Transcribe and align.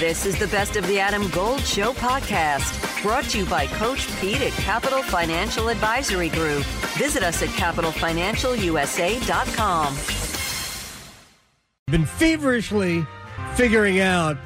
This 0.00 0.24
is 0.24 0.38
the 0.38 0.46
Best 0.46 0.76
of 0.76 0.86
the 0.86 0.98
Adam 0.98 1.28
Gold 1.28 1.60
Show 1.60 1.92
podcast, 1.92 3.02
brought 3.02 3.24
to 3.24 3.40
you 3.40 3.44
by 3.44 3.66
Coach 3.66 4.08
Pete 4.18 4.40
at 4.40 4.52
Capital 4.52 5.02
Financial 5.02 5.68
Advisory 5.68 6.30
Group. 6.30 6.64
Visit 6.96 7.22
us 7.22 7.42
at 7.42 7.50
capitalfinancialusa.com. 7.50 9.94
Been 11.88 12.06
feverishly 12.06 13.04
figuring 13.56 14.00
out 14.00 14.38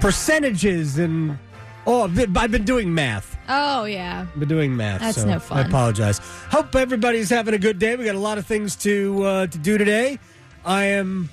percentages 0.00 0.98
and 0.98 1.38
oh, 1.86 2.12
I've 2.36 2.50
been, 2.50 2.64
doing 2.64 2.92
math. 2.92 3.38
Oh 3.48 3.84
yeah. 3.84 4.26
I've 4.28 4.40
been 4.40 4.48
doing 4.48 4.76
math. 4.76 5.00
That's 5.00 5.18
so 5.18 5.28
no 5.28 5.38
fun. 5.38 5.58
I 5.58 5.68
apologize. 5.68 6.18
Hope 6.50 6.74
everybody's 6.74 7.30
having 7.30 7.54
a 7.54 7.58
good 7.58 7.78
day. 7.78 7.94
We 7.94 8.04
got 8.04 8.16
a 8.16 8.18
lot 8.18 8.36
of 8.36 8.46
things 8.46 8.74
to 8.78 9.22
uh, 9.22 9.46
to 9.46 9.58
do 9.58 9.78
today. 9.78 10.18
I 10.64 10.86
am 10.86 11.30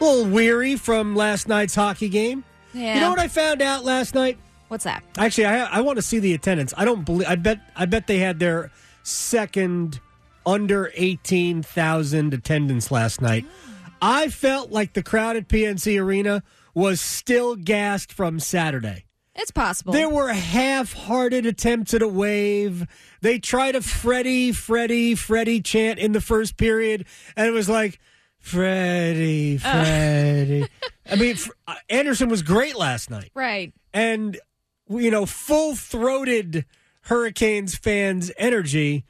a 0.00 0.04
little 0.04 0.26
weary 0.26 0.76
from 0.76 1.16
last 1.16 1.48
night's 1.48 1.74
hockey 1.74 2.08
game. 2.08 2.44
Yeah. 2.72 2.94
You 2.94 3.00
know 3.00 3.10
what 3.10 3.18
I 3.18 3.28
found 3.28 3.62
out 3.62 3.84
last 3.84 4.14
night? 4.14 4.38
What's 4.68 4.84
that? 4.84 5.04
Actually, 5.18 5.46
I 5.46 5.64
I 5.64 5.80
want 5.82 5.96
to 5.96 6.02
see 6.02 6.18
the 6.18 6.32
attendance. 6.32 6.72
I 6.76 6.84
don't 6.84 7.04
believe. 7.04 7.28
I 7.28 7.34
bet. 7.36 7.60
I 7.76 7.84
bet 7.84 8.06
they 8.06 8.18
had 8.18 8.38
their 8.38 8.70
second 9.02 10.00
under 10.46 10.90
eighteen 10.94 11.62
thousand 11.62 12.32
attendance 12.32 12.90
last 12.90 13.20
night. 13.20 13.44
Oh. 13.46 13.88
I 14.00 14.28
felt 14.28 14.70
like 14.70 14.94
the 14.94 15.02
crowd 15.02 15.36
at 15.36 15.48
PNC 15.48 16.00
Arena 16.00 16.42
was 16.74 17.00
still 17.00 17.54
gassed 17.54 18.12
from 18.12 18.40
Saturday. 18.40 19.04
It's 19.34 19.50
possible. 19.50 19.92
There 19.92 20.10
were 20.10 20.32
half-hearted 20.32 21.46
attempts 21.46 21.94
at 21.94 22.02
a 22.02 22.08
wave. 22.08 22.86
They 23.22 23.38
tried 23.38 23.74
a 23.76 23.80
Freddie, 23.80 24.52
Freddie, 24.52 25.14
Freddie 25.14 25.62
chant 25.62 25.98
in 25.98 26.12
the 26.12 26.20
first 26.20 26.56
period, 26.56 27.06
and 27.36 27.46
it 27.46 27.52
was 27.52 27.68
like 27.68 27.98
Freddie, 28.42 29.56
Freddie. 29.58 30.66
I 31.10 31.16
mean, 31.16 31.36
Fr- 31.36 31.52
uh, 31.66 31.74
Anderson 31.88 32.28
was 32.28 32.42
great 32.42 32.76
last 32.76 33.08
night 33.10 33.30
right. 33.34 33.72
and 33.94 34.38
you 34.90 35.10
know 35.10 35.24
full 35.26 35.74
throated 35.74 36.66
Hurricanes 37.02 37.74
fans 37.76 38.30
energy 38.36 39.04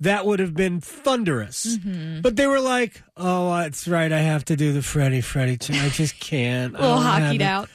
that 0.00 0.24
would 0.24 0.38
have 0.38 0.54
been 0.54 0.80
thunderous. 0.80 1.76
Mm-hmm. 1.76 2.20
But 2.22 2.36
they 2.36 2.46
were 2.46 2.60
like, 2.60 3.02
"Oh, 3.16 3.54
that's 3.58 3.86
right. 3.88 4.10
I 4.12 4.20
have 4.20 4.44
to 4.46 4.56
do 4.56 4.72
the 4.72 4.80
Freddie 4.82 5.20
Freddie. 5.20 5.56
chant. 5.58 5.82
I 5.82 5.88
just 5.88 6.18
can't." 6.20 6.74
A 6.74 6.78
little 6.80 6.98
I 6.98 7.02
don't 7.02 7.04
have 7.04 7.22
hockeyed 7.24 7.42
out. 7.42 7.68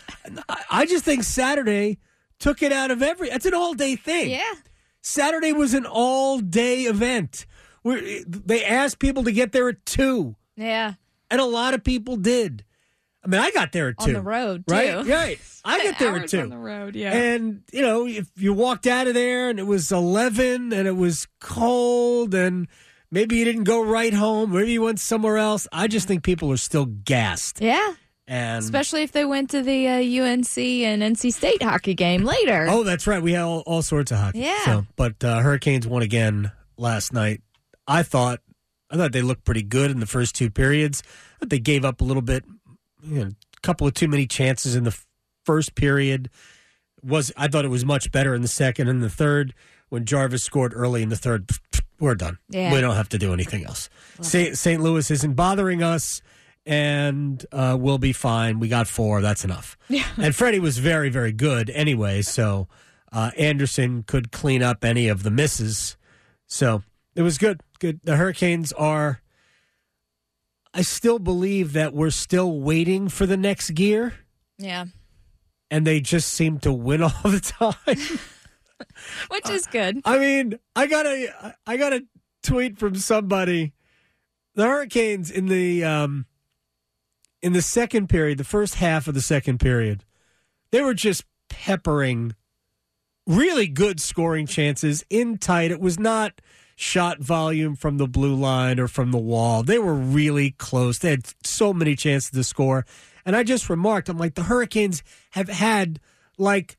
I, 0.72 0.86
just 0.86 1.04
think 1.06 1.24
Saturday 1.24 2.00
took 2.40 2.64
it 2.64 2.72
out 2.72 2.92
of 2.92 3.02
every. 3.04 3.30
It's 3.30 3.46
an 3.46 3.54
all 3.54 3.74
day 3.74 3.96
thing. 3.98 4.30
Yeah. 4.32 4.54
Saturday 5.02 5.52
was 5.52 5.74
an 5.74 5.86
all 5.86 6.40
day 6.40 6.84
event. 6.84 7.46
we 7.84 8.24
they 8.28 8.64
asked 8.64 9.00
people 9.00 9.26
to 9.26 9.34
get 9.34 9.52
there 9.52 9.68
at 9.68 9.86
two, 9.86 10.36
Yeah. 10.56 10.94
And 11.34 11.42
a 11.42 11.46
lot 11.46 11.74
of 11.74 11.84
people 11.84 12.16
did. 12.16 12.64
I 13.26 13.28
mean, 13.30 13.40
I 13.42 13.52
got 13.52 13.72
there 13.72 13.88
at 13.90 13.98
two 14.00 14.08
On 14.10 14.14
the 14.14 14.22
road, 14.22 14.64
right? 14.68 15.04
too. 15.04 15.10
Right. 15.12 15.40
I 15.64 15.84
got 15.90 15.98
there 16.00 16.16
at 16.18 16.28
two. 16.30 16.42
on 16.42 16.50
the 16.50 16.58
road. 16.58 16.96
Yeah. 16.96 17.14
And, 17.14 17.62
you 17.72 17.82
know, 17.82 18.06
if 18.06 18.28
you 18.36 18.54
walked 18.54 18.86
out 18.86 19.08
of 19.08 19.14
there 19.14 19.50
and 19.50 19.60
it 19.60 19.64
was 19.66 19.92
11 19.94 20.74
and 20.74 20.88
it 20.88 20.96
was 20.98 21.28
cold 21.40 22.34
and 22.34 22.68
maybe 23.12 23.38
you 23.38 23.46
didn't 23.46 23.64
go 23.64 23.82
right 23.82 24.14
home, 24.14 24.52
maybe 24.52 24.74
you 24.74 24.82
went 24.82 25.00
somewhere 25.00 25.38
else, 25.38 25.68
I 25.72 25.88
just 25.88 26.06
think 26.08 26.24
people 26.24 26.52
are 26.52 26.58
still 26.58 26.86
gassed. 26.86 27.62
yeah. 27.62 27.94
And 28.26 28.64
Especially 28.64 29.04
if 29.04 29.12
they 29.12 29.26
went 29.26 29.50
to 29.52 29.62
the 29.62 29.88
uh, 29.88 30.24
UNC 30.24 30.58
and 30.58 31.02
NC 31.02 31.34
State 31.34 31.62
hockey 31.62 31.94
game 31.94 32.24
later. 32.24 32.68
Oh, 32.70 32.84
that's 32.84 33.06
right. 33.06 33.22
We 33.22 33.34
had 33.34 33.42
all, 33.42 33.60
all 33.66 33.82
sorts 33.82 34.12
of 34.12 34.18
hockey. 34.18 34.40
Yeah. 34.40 34.64
So, 34.66 34.86
but 34.96 35.22
uh, 35.24 35.40
Hurricanes 35.40 35.86
won 35.86 36.04
again 36.04 36.52
last 36.78 37.12
night. 37.12 37.42
I 37.86 38.04
thought 38.04 38.40
I 38.94 38.98
thought 38.98 39.12
they 39.12 39.24
looked 39.24 39.44
pretty 39.44 39.64
good 39.64 39.90
in 39.90 40.00
the 40.00 40.06
first 40.06 40.36
two 40.36 40.52
periods. 40.52 41.02
But 41.40 41.50
they 41.50 41.60
gave 41.60 41.84
up 41.84 42.00
a 42.00 42.04
little 42.04 42.22
bit, 42.22 42.46
you 43.02 43.20
know, 43.20 43.32
a 43.32 43.62
couple 43.62 43.88
of 43.88 43.96
too 43.96 44.08
many 44.08 44.28
chances 44.28 44.76
in 44.76 44.84
the 44.84 44.96
first 45.46 45.74
period. 45.74 46.30
Was 47.04 47.34
I 47.36 47.48
thought 47.48 47.66
it 47.66 47.70
was 47.70 47.84
much 47.84 48.12
better 48.12 48.34
in 48.36 48.44
the 48.44 48.48
second 48.48 48.88
and 48.88 49.02
the 49.02 49.10
third 49.10 49.54
when 49.90 50.06
Jarvis 50.06 50.44
scored 50.44 50.74
early 50.76 51.02
in 51.02 51.10
the 51.10 51.18
third. 51.18 51.50
We're 52.00 52.16
done. 52.16 52.38
Yeah. 52.50 52.74
We 52.74 52.82
don't 52.82 52.96
have 52.96 53.10
to 53.10 53.18
do 53.18 53.34
anything 53.34 53.66
else. 53.66 53.90
St. 54.22 54.58
St. 54.58 54.82
Louis 54.82 55.10
isn't 55.10 55.34
bothering 55.34 55.82
us, 55.84 56.22
and 56.66 57.46
uh, 57.52 57.78
we'll 57.80 57.98
be 57.98 58.14
fine. 58.14 58.60
We 58.60 58.68
got 58.68 58.88
four. 58.88 59.22
That's 59.22 59.44
enough. 59.44 59.78
Yeah. 59.90 60.06
And 60.18 60.36
Freddie 60.36 60.60
was 60.60 60.78
very, 60.78 61.10
very 61.10 61.32
good 61.32 61.70
anyway. 61.70 62.22
So 62.22 62.68
uh, 63.12 63.32
Anderson 63.38 64.04
could 64.04 64.32
clean 64.32 64.64
up 64.64 64.84
any 64.84 65.08
of 65.08 65.24
the 65.24 65.32
misses. 65.32 65.98
So 66.48 66.84
it 67.16 67.22
was 67.22 67.38
good. 67.38 67.62
Good. 67.80 68.00
The 68.04 68.16
Hurricanes 68.16 68.72
are. 68.74 69.22
I 70.74 70.82
still 70.82 71.20
believe 71.20 71.74
that 71.74 71.94
we're 71.94 72.10
still 72.10 72.60
waiting 72.60 73.08
for 73.08 73.28
the 73.28 73.38
next 73.38 73.72
gear, 73.76 74.14
Yeah. 74.58 74.86
and 75.70 75.86
they 75.86 76.02
just 76.02 76.34
seem 76.34 76.58
to 76.62 76.74
win 76.74 77.04
all 77.04 77.12
the 77.24 77.40
time. 77.40 77.76
Which 79.30 79.50
is 79.52 79.68
good. 79.68 80.02
I 80.04 80.18
mean, 80.18 80.58
I 80.76 80.88
got 80.88 81.06
a 81.06 81.54
I 81.68 81.78
got 81.78 81.94
a 81.94 82.04
tweet 82.42 82.78
from 82.80 82.96
somebody. 82.96 83.74
The 84.56 84.64
Hurricanes 84.66 85.30
in 85.32 85.46
the 85.48 85.84
um 85.84 86.26
in 87.42 87.54
the 87.54 87.62
second 87.62 88.08
period, 88.08 88.38
the 88.40 88.44
first 88.44 88.76
half 88.76 89.08
of 89.08 89.14
the 89.14 89.22
second 89.22 89.60
period, 89.60 90.04
they 90.72 90.82
were 90.82 90.94
just 90.96 91.24
peppering 91.50 92.36
really 93.28 93.68
good 93.68 94.02
scoring 94.02 94.48
chances 94.48 95.06
in 95.10 95.38
tight. 95.38 95.70
It 95.72 95.80
was 95.80 96.00
not 96.00 96.42
shot 96.76 97.20
volume 97.20 97.76
from 97.76 97.98
the 97.98 98.08
blue 98.08 98.36
line 98.36 98.80
or 98.80 98.88
from 98.88 99.12
the 99.12 99.18
wall. 99.18 99.64
They 99.64 99.78
were 99.78 99.94
really 99.94 100.52
close. 100.52 101.00
They 101.00 101.12
had 101.12 101.26
so 101.46 101.74
many 101.74 101.96
chances 101.96 102.32
to 102.32 102.44
score. 102.44 102.86
And 103.26 103.36
I 103.36 103.44
just 103.44 103.70
remarked, 103.70 104.10
I'm 104.10 104.18
like, 104.18 104.36
the 104.36 104.44
Hurricanes 104.44 105.04
have 105.32 105.50
had 105.50 106.00
like 106.38 106.78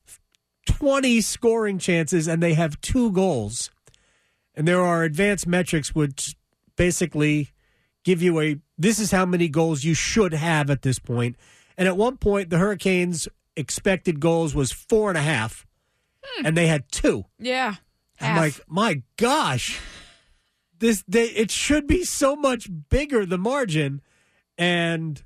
20 0.67 1.21
scoring 1.21 1.79
chances 1.79 2.27
and 2.29 2.43
they 2.43 2.55
have 2.55 2.81
two 2.81 3.13
goals. 3.13 3.71
And 4.55 4.69
there 4.69 4.83
are 4.83 5.05
advanced 5.05 5.47
metrics 5.47 5.95
which 5.95 6.37
basically 6.77 7.51
give 8.05 8.23
you 8.23 8.41
a 8.41 8.59
this 8.77 8.99
is 8.99 9.11
how 9.11 9.25
many 9.25 9.49
goals 9.49 9.85
you 9.85 9.95
should 9.95 10.35
have 10.35 10.71
at 10.71 10.83
this 10.83 10.99
point. 10.99 11.37
And 11.77 11.89
at 11.89 11.97
one 11.97 12.17
point, 12.17 12.51
the 12.51 12.59
Hurricanes' 12.59 13.29
expected 13.57 14.21
goals 14.21 14.55
was 14.55 14.73
four 14.73 15.09
and 15.09 15.19
a 15.19 15.23
half, 15.23 15.67
hmm. 16.23 16.47
and 16.47 16.57
they 16.57 16.67
had 16.67 16.91
two. 16.91 17.25
Yeah. 17.39 17.77
I'm 18.21 18.37
like, 18.37 18.61
my 18.69 19.03
gosh, 19.17 19.79
this 20.79 21.05
they 21.09 21.25
it 21.25 21.51
should 21.51 21.87
be 21.87 22.05
so 22.05 22.37
much 22.37 22.69
bigger 22.89 23.27
the 23.27 23.39
margin. 23.39 24.01
And 24.57 25.23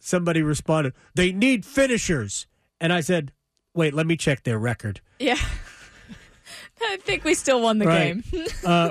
somebody 0.00 0.42
responded, 0.42 0.92
they 1.14 1.32
need 1.32 1.64
finishers, 1.64 2.46
and 2.80 2.92
I 2.92 3.00
said, 3.00 3.32
wait, 3.74 3.94
let 3.94 4.06
me 4.06 4.16
check 4.16 4.42
their 4.42 4.58
record. 4.58 5.00
Yeah. 5.18 5.38
I 6.80 6.96
think 6.98 7.24
we 7.24 7.34
still 7.34 7.60
won 7.60 7.78
the 7.78 7.86
Right. 7.86 8.22
game. 8.30 8.46
uh, 8.66 8.90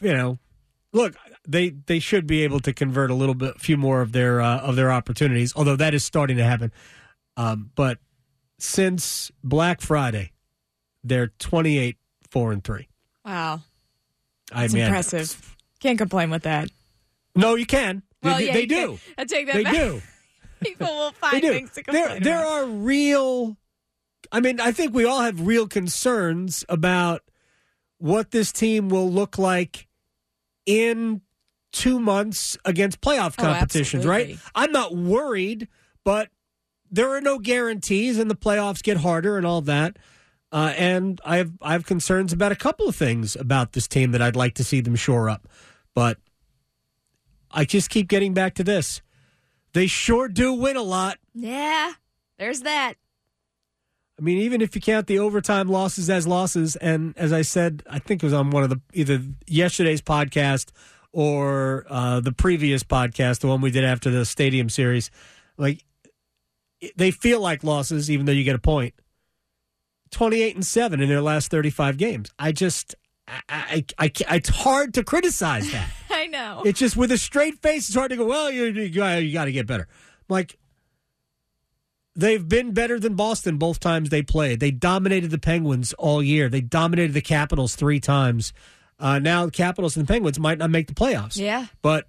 you 0.00 0.12
know, 0.12 0.38
look, 0.92 1.14
they 1.48 1.70
they 1.70 1.98
should 1.98 2.26
be 2.26 2.42
able 2.44 2.60
to 2.60 2.72
convert 2.72 3.10
a 3.10 3.14
little 3.14 3.34
bit, 3.34 3.56
a 3.56 3.58
few 3.58 3.76
more 3.76 4.00
of 4.02 4.12
their 4.12 4.40
uh, 4.40 4.58
of 4.58 4.76
their 4.76 4.92
opportunities. 4.92 5.52
Although 5.56 5.76
that 5.76 5.94
is 5.94 6.04
starting 6.04 6.36
to 6.36 6.44
happen. 6.44 6.70
Um, 7.36 7.70
but 7.74 7.98
since 8.58 9.32
Black 9.42 9.80
Friday, 9.80 10.32
they're 11.02 11.32
twenty 11.38 11.78
eight 11.78 11.96
four 12.34 12.52
and 12.52 12.62
three. 12.62 12.88
wow. 13.24 13.62
I 14.52 14.62
That's 14.62 14.74
mean, 14.74 14.84
impressive. 14.84 15.56
Can't 15.80 15.96
complain 15.96 16.28
with 16.30 16.42
that. 16.42 16.68
No, 17.34 17.54
you 17.54 17.64
can. 17.64 18.02
They, 18.22 18.28
Well, 18.28 18.38
do- 18.38 18.44
yeah, 18.44 18.52
they 18.52 18.66
do. 18.66 18.74
can. 19.06 19.14
I 19.16 19.24
take 19.24 19.46
that 19.46 19.54
They 19.54 19.62
back. 19.64 19.72
do. 19.74 20.02
People 20.64 20.86
will 20.86 21.12
find 21.12 21.40
things 21.40 21.70
to 21.72 21.82
complain 21.82 22.08
There, 22.08 22.20
there 22.20 22.44
are 22.46 22.66
real. 22.66 23.56
I 24.32 24.40
mean, 24.40 24.60
I 24.60 24.72
think 24.72 24.94
we 24.94 25.04
all 25.06 25.20
have 25.20 25.46
real 25.46 25.66
concerns 25.66 26.64
about 26.68 27.22
what 27.98 28.30
this 28.32 28.52
team 28.52 28.88
will 28.90 29.10
look 29.10 29.38
like 29.38 29.86
in 30.66 31.22
two 31.72 31.98
months 32.00 32.56
against 32.64 33.00
playoff 33.00 33.34
Oh, 33.38 33.42
competitions, 33.42 34.04
right? 34.06 34.38
I'm 34.54 34.72
not 34.72 34.94
worried, 34.94 35.68
but 36.04 36.28
there 36.90 37.14
are 37.14 37.20
no 37.20 37.38
guarantees, 37.38 38.18
and 38.18 38.30
the 38.30 38.36
playoffs 38.36 38.82
get 38.82 38.98
harder 38.98 39.36
and 39.36 39.46
all 39.46 39.60
that. 39.62 39.96
Uh, 40.54 40.72
and 40.76 41.20
I 41.24 41.38
have 41.38 41.50
I 41.60 41.72
have 41.72 41.84
concerns 41.84 42.32
about 42.32 42.52
a 42.52 42.56
couple 42.56 42.88
of 42.88 42.94
things 42.94 43.34
about 43.34 43.72
this 43.72 43.88
team 43.88 44.12
that 44.12 44.22
I'd 44.22 44.36
like 44.36 44.54
to 44.54 44.64
see 44.64 44.80
them 44.80 44.94
shore 44.94 45.28
up, 45.28 45.48
but 45.96 46.18
I 47.50 47.64
just 47.64 47.90
keep 47.90 48.06
getting 48.06 48.34
back 48.34 48.54
to 48.54 48.64
this. 48.64 49.02
They 49.72 49.88
sure 49.88 50.28
do 50.28 50.52
win 50.52 50.76
a 50.76 50.82
lot. 50.82 51.18
Yeah. 51.34 51.94
There's 52.38 52.60
that. 52.60 52.94
I 54.16 54.22
mean, 54.22 54.38
even 54.38 54.60
if 54.60 54.76
you 54.76 54.80
count 54.80 55.08
the 55.08 55.18
overtime 55.18 55.68
losses 55.68 56.08
as 56.08 56.24
losses, 56.24 56.76
and 56.76 57.18
as 57.18 57.32
I 57.32 57.42
said, 57.42 57.82
I 57.90 57.98
think 57.98 58.22
it 58.22 58.26
was 58.26 58.32
on 58.32 58.50
one 58.50 58.62
of 58.62 58.70
the 58.70 58.80
either 58.92 59.20
yesterday's 59.48 60.02
podcast 60.02 60.70
or 61.10 61.84
uh, 61.90 62.20
the 62.20 62.30
previous 62.30 62.84
podcast, 62.84 63.40
the 63.40 63.48
one 63.48 63.60
we 63.60 63.72
did 63.72 63.82
after 63.82 64.08
the 64.08 64.24
Stadium 64.24 64.68
Series, 64.68 65.10
like 65.56 65.84
they 66.94 67.10
feel 67.10 67.40
like 67.40 67.64
losses, 67.64 68.08
even 68.08 68.26
though 68.26 68.32
you 68.32 68.44
get 68.44 68.54
a 68.54 68.60
point. 68.60 68.94
Twenty-eight 70.14 70.54
and 70.54 70.64
seven 70.64 71.00
in 71.00 71.08
their 71.08 71.20
last 71.20 71.50
thirty-five 71.50 71.96
games. 71.96 72.30
I 72.38 72.52
just, 72.52 72.94
I, 73.26 73.42
I, 73.48 73.84
I, 73.98 74.12
I 74.28 74.36
it's 74.36 74.48
hard 74.48 74.94
to 74.94 75.02
criticize 75.02 75.70
that. 75.72 75.90
I 76.10 76.26
know. 76.26 76.62
It's 76.64 76.78
just 76.78 76.96
with 76.96 77.10
a 77.10 77.18
straight 77.18 77.60
face, 77.60 77.88
it's 77.88 77.96
hard 77.96 78.10
to 78.10 78.16
go. 78.16 78.24
Well, 78.24 78.50
you 78.50 78.66
you, 78.66 78.82
you 78.84 79.32
got 79.32 79.46
to 79.46 79.52
get 79.52 79.66
better. 79.66 79.88
Like 80.28 80.56
they've 82.14 82.48
been 82.48 82.72
better 82.72 83.00
than 83.00 83.14
Boston 83.14 83.58
both 83.58 83.80
times 83.80 84.10
they 84.10 84.22
played. 84.22 84.60
They 84.60 84.70
dominated 84.70 85.30
the 85.30 85.38
Penguins 85.38 85.92
all 85.94 86.22
year. 86.22 86.48
They 86.48 86.60
dominated 86.60 87.12
the 87.12 87.20
Capitals 87.20 87.74
three 87.74 88.00
times. 88.00 88.52
Uh, 88.98 89.18
now 89.18 89.46
the 89.46 89.52
Capitals 89.52 89.96
and 89.96 90.06
the 90.06 90.12
Penguins 90.12 90.38
might 90.38 90.58
not 90.58 90.70
make 90.70 90.86
the 90.86 90.94
playoffs. 90.94 91.36
Yeah. 91.36 91.66
But 91.82 92.06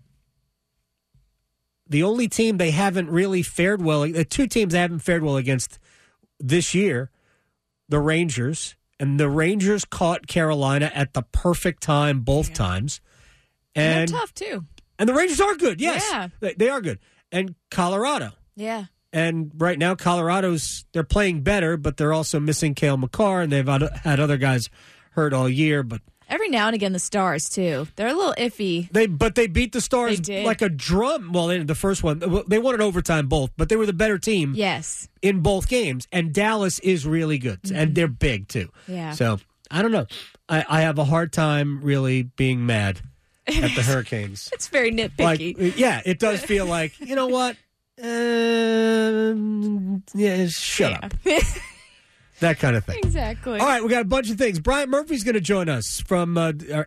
the 1.88 2.04
only 2.04 2.28
team 2.28 2.58
they 2.58 2.72
haven't 2.72 3.10
really 3.10 3.42
fared 3.42 3.82
well, 3.82 4.02
the 4.02 4.26
two 4.26 4.48
teams 4.48 4.74
they 4.74 4.80
haven't 4.80 5.00
fared 5.00 5.24
well 5.24 5.38
against 5.38 5.80
this 6.40 6.74
year, 6.74 7.10
the 7.90 8.00
Rangers, 8.00 8.76
and 9.00 9.20
the 9.20 9.30
Rangers 9.30 9.86
caught 9.86 10.28
Carolina 10.28 10.92
at 10.94 11.14
the 11.14 11.22
perfect 11.22 11.84
time 11.84 12.22
both 12.22 12.54
times. 12.54 13.02
And, 13.76 14.00
And 14.02 14.10
they're 14.10 14.20
tough 14.20 14.34
too. 14.34 14.66
and 14.98 15.10
the 15.10 15.14
Rangers 15.14 15.42
are 15.42 15.56
good. 15.56 15.82
Yes, 15.82 16.06
Yeah. 16.12 16.28
they, 16.40 16.54
they 16.54 16.70
are 16.70 16.82
good. 16.82 17.00
And 17.32 17.56
Colorado. 17.72 18.32
Yeah. 18.56 18.86
And 19.12 19.52
right 19.58 19.78
now, 19.80 19.96
Colorado's 19.96 20.86
they're 20.94 21.04
playing 21.04 21.42
better, 21.42 21.78
but 21.78 21.98
they're 21.98 22.14
also 22.14 22.40
missing 22.40 22.74
Cale 22.74 22.98
Makar, 22.98 23.42
and 23.42 23.52
they've 23.52 23.68
had 23.68 24.20
other 24.20 24.38
guys 24.38 24.70
hurt 25.12 25.34
all 25.34 25.48
year. 25.50 25.84
But 25.84 26.02
Every 26.30 26.50
now 26.50 26.68
and 26.68 26.76
again, 26.76 26.94
the 26.94 27.00
Stars 27.00 27.50
too. 27.50 27.88
They're 27.96 28.08
a 28.08 28.14
little 28.14 28.34
iffy. 28.38 28.90
they 28.92 29.08
but 29.08 29.36
they 29.36 29.48
beat 29.48 29.74
the 29.74 29.82
Stars 29.82 30.28
like 30.30 30.62
a 30.62 30.70
drum. 30.70 31.32
Well, 31.34 31.50
in 31.50 31.66
the 31.68 31.76
first 31.76 32.04
one, 32.04 32.20
they 32.48 32.60
won 32.60 32.76
in 32.76 32.82
overtime 32.82 33.28
both, 33.28 33.52
but 33.58 33.70
they 33.70 33.76
were 33.76 33.86
the 33.86 33.94
better 33.94 34.18
team 34.18 34.54
Yes. 34.56 35.08
in 35.22 35.42
both 35.42 35.68
games. 35.68 36.08
And 36.12 36.34
Dallas 36.34 36.80
is 36.80 37.06
really 37.06 37.38
good, 37.38 37.60
and 37.74 37.94
they're 37.96 38.08
big 38.08 38.48
too. 38.48 38.72
Mm-hmm. 38.84 38.94
Yeah. 38.94 39.12
So 39.12 39.40
I 39.70 39.82
don't 39.82 39.92
know. 39.92 40.06
I, 40.50 40.66
I 40.68 40.82
have 40.82 40.98
a 41.00 41.06
hard 41.06 41.32
time 41.34 41.82
really 41.84 42.24
being 42.24 42.66
mad 42.66 43.02
at 43.48 43.76
the 43.76 43.82
Hurricanes. 43.84 44.50
It's 44.54 44.68
very 44.68 44.92
like 44.92 45.12
nitpicky. 45.40 45.78
yeah, 45.78 46.02
it 46.06 46.20
does 46.20 46.42
feel 46.42 46.66
like 46.66 47.00
you 47.00 47.16
know 47.16 47.28
what. 47.28 47.58
Um, 48.04 50.04
yeah, 50.14 50.48
shut 50.48 51.02
up. 51.04 51.14
That 52.42 52.60
kind 52.60 52.76
of 52.76 52.84
thing. 52.84 53.00
exactly. 53.04 53.60
All 53.60 53.66
right, 53.66 53.82
we 53.82 53.90
got 53.90 54.02
a 54.02 54.06
bunch 54.06 54.30
of 54.30 54.38
things. 54.38 54.60
Brian 54.60 54.90
Murphy's 54.90 55.24
going 55.24 55.36
to 55.36 55.42
join 55.42 55.70
us 55.70 56.02
from 56.02 56.38
uh, 56.38 56.50
uh, 56.74 56.84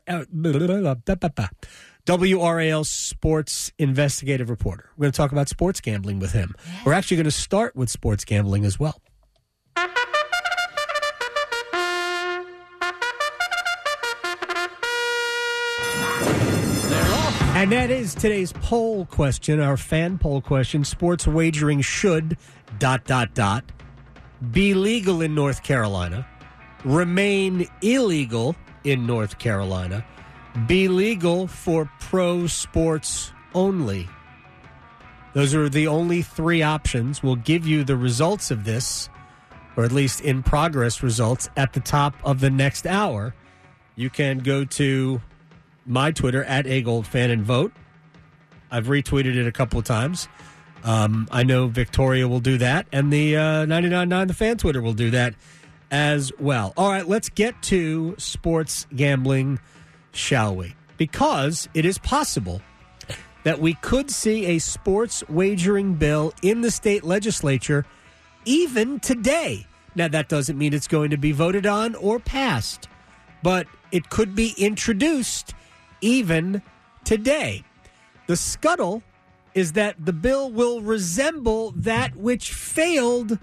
WRAL 2.06 2.86
Sports 2.86 3.72
Investigative 3.78 4.50
Reporter. 4.50 4.90
We're 4.96 5.04
going 5.04 5.12
to 5.12 5.16
talk 5.16 5.32
about 5.32 5.48
sports 5.48 5.80
gambling 5.80 6.18
with 6.18 6.32
him. 6.32 6.54
We're 6.84 6.92
actually 6.92 7.18
going 7.18 7.24
to 7.24 7.30
start 7.30 7.76
with 7.76 7.90
sports 7.90 8.24
gambling 8.24 8.64
as 8.64 8.78
well. 8.78 9.00
And 17.54 17.72
that 17.72 17.90
is 17.90 18.14
today's 18.14 18.52
poll 18.52 19.04
question, 19.06 19.58
our 19.58 19.76
fan 19.76 20.18
poll 20.18 20.40
question. 20.40 20.84
Sports 20.84 21.26
wagering 21.26 21.80
should 21.80 22.36
dot 22.78 23.04
dot 23.04 23.34
dot 23.34 23.64
be 24.52 24.74
legal 24.74 25.22
in 25.22 25.34
North 25.34 25.62
Carolina, 25.62 26.26
remain 26.84 27.68
illegal 27.82 28.56
in 28.84 29.06
North 29.06 29.38
Carolina, 29.38 30.04
be 30.66 30.88
legal 30.88 31.46
for 31.46 31.90
pro 32.00 32.46
sports 32.46 33.32
only. 33.54 34.08
Those 35.34 35.54
are 35.54 35.68
the 35.68 35.86
only 35.86 36.22
three 36.22 36.62
options. 36.62 37.22
We'll 37.22 37.36
give 37.36 37.66
you 37.66 37.84
the 37.84 37.96
results 37.96 38.50
of 38.50 38.64
this, 38.64 39.08
or 39.76 39.84
at 39.84 39.92
least 39.92 40.20
in 40.20 40.42
progress 40.42 41.02
results, 41.02 41.48
at 41.56 41.72
the 41.72 41.80
top 41.80 42.14
of 42.24 42.40
the 42.40 42.50
next 42.50 42.86
hour. 42.86 43.34
You 43.94 44.10
can 44.10 44.38
go 44.38 44.64
to 44.64 45.20
my 45.86 46.12
Twitter 46.12 46.44
at 46.44 46.66
a 46.66 46.82
gold 46.82 47.06
fan 47.06 47.30
and 47.30 47.42
vote. 47.42 47.72
I've 48.70 48.86
retweeted 48.86 49.36
it 49.36 49.46
a 49.46 49.52
couple 49.52 49.78
of 49.78 49.84
times. 49.84 50.28
Um, 50.84 51.28
I 51.30 51.42
know 51.42 51.66
Victoria 51.66 52.28
will 52.28 52.40
do 52.40 52.58
that, 52.58 52.86
and 52.92 53.12
the 53.12 53.36
uh, 53.36 53.40
99.9 53.66 54.28
The 54.28 54.34
Fan 54.34 54.56
Twitter 54.56 54.80
will 54.80 54.94
do 54.94 55.10
that 55.10 55.34
as 55.90 56.32
well. 56.38 56.72
All 56.76 56.90
right, 56.90 57.06
let's 57.06 57.28
get 57.28 57.60
to 57.64 58.14
sports 58.18 58.86
gambling, 58.94 59.58
shall 60.12 60.54
we? 60.54 60.74
Because 60.96 61.68
it 61.74 61.84
is 61.84 61.98
possible 61.98 62.60
that 63.44 63.60
we 63.60 63.74
could 63.74 64.10
see 64.10 64.46
a 64.46 64.58
sports 64.58 65.22
wagering 65.28 65.94
bill 65.94 66.32
in 66.42 66.60
the 66.60 66.70
state 66.70 67.04
legislature 67.04 67.84
even 68.44 69.00
today. 69.00 69.66
Now, 69.94 70.08
that 70.08 70.28
doesn't 70.28 70.56
mean 70.56 70.74
it's 70.74 70.86
going 70.86 71.10
to 71.10 71.16
be 71.16 71.32
voted 71.32 71.66
on 71.66 71.94
or 71.94 72.18
passed, 72.18 72.88
but 73.42 73.66
it 73.90 74.10
could 74.10 74.34
be 74.34 74.54
introduced 74.58 75.54
even 76.00 76.62
today. 77.04 77.64
The 78.26 78.36
scuttle 78.36 79.02
is 79.58 79.72
that 79.72 79.96
the 80.04 80.12
bill 80.12 80.50
will 80.50 80.80
resemble 80.80 81.72
that 81.72 82.14
which 82.14 82.52
failed 82.52 83.38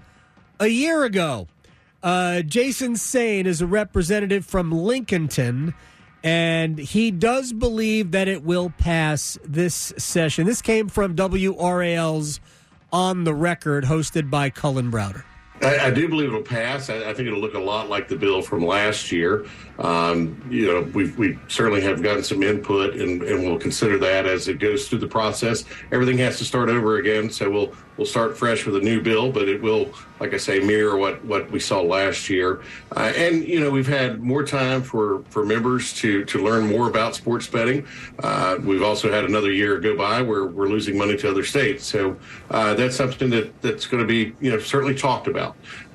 a 0.59 0.67
year 0.67 1.03
ago. 1.03 1.47
Uh, 2.01 2.41
Jason 2.41 2.94
Saine 2.94 3.45
is 3.45 3.62
a 3.62 3.67
representative 3.67 4.45
from 4.45 4.71
Lincolnton, 4.71 5.73
and 6.23 6.77
he 6.77 7.12
does 7.12 7.51
believe 7.51 8.12
that 8.12 8.29
it 8.29 8.44
will 8.44 8.71
pass 8.77 9.38
this 9.44 9.94
session. 9.97 10.45
This 10.45 10.62
came 10.62 10.88
from 10.88 11.15
WRAL's 11.15 12.39
On 12.94 13.25
the 13.25 13.33
Record, 13.33 13.83
hosted 13.83 14.29
by 14.29 14.50
Cullen 14.50 14.89
Browder. 14.89 15.23
I, 15.62 15.88
I 15.88 15.92
do 15.92 16.07
believe 16.07 16.30
it'll 16.30 16.42
pass. 16.42 16.90
I, 16.90 17.10
I 17.10 17.13
think 17.13 17.28
it'll 17.28 17.40
look 17.40 17.54
a 17.54 17.60
lot 17.60 17.90
like 17.90 18.07
the 18.07 18.16
bill 18.16 18.42
from 18.42 18.66
last 18.66 19.12
year. 19.12 19.46
Um, 19.80 20.42
you 20.50 20.68
know, 20.68 20.81
we 20.94 21.38
certainly 21.48 21.81
have 21.81 22.02
gotten 22.02 22.24
some 22.24 22.42
input, 22.44 22.96
and, 22.96 23.22
and 23.24 23.44
we'll 23.44 23.60
consider 23.60 23.98
that 24.00 24.25
as 24.25 24.48
it 24.48 24.60
goes 24.60 24.88
through 24.88 25.00
the 25.00 25.07
process. 25.07 25.66
Everything 25.92 26.18
has 26.19 26.38
to 26.38 26.46
start 26.46 26.69
over 26.69 26.98
again, 26.98 27.30
so 27.30 27.50
we'll 27.50 27.74
we'll 27.98 28.07
start 28.07 28.38
fresh 28.38 28.66
with 28.66 28.75
a 28.78 28.80
new 28.80 29.02
bill, 29.02 29.31
but 29.31 29.48
it 29.50 29.62
will, 29.62 29.94
like 30.19 30.34
I 30.34 30.38
say, 30.38 30.60
mirror 30.60 30.98
what 30.98 31.24
what 31.25 31.52
we 31.52 31.60
saw 31.60 31.81
last 31.81 32.30
year. 32.30 32.62
Uh, 32.96 33.12
and 33.16 33.46
you 33.46 33.60
know, 33.60 33.69
we've 33.69 33.88
had 33.88 34.22
more 34.22 34.44
time 34.44 34.81
for 34.81 35.24
for 35.30 35.46
members 35.46 35.94
to 35.96 36.24
to 36.25 36.44
learn 36.44 36.68
more 36.68 36.88
about 36.90 37.16
sports 37.16 37.48
betting. 37.48 37.86
Uh, 38.19 38.57
we've 38.63 38.84
also 38.84 39.12
had 39.12 39.25
another 39.25 39.52
year 39.52 39.78
go 39.80 39.96
by 39.96 40.22
where 40.22 40.46
we're 40.46 40.68
losing 40.68 40.98
money 40.98 41.18
to 41.18 41.30
other 41.30 41.44
states, 41.44 41.86
so 41.86 42.16
uh, 42.50 42.74
that's 42.75 42.96
something 42.96 43.30
that 43.30 43.62
that's 43.62 43.88
going 43.88 44.02
to 44.02 44.07
be 44.07 44.34
you 44.40 44.52
know 44.52 44.60
certainly 44.60 44.96
talked 44.96 45.28
about. 45.28 45.44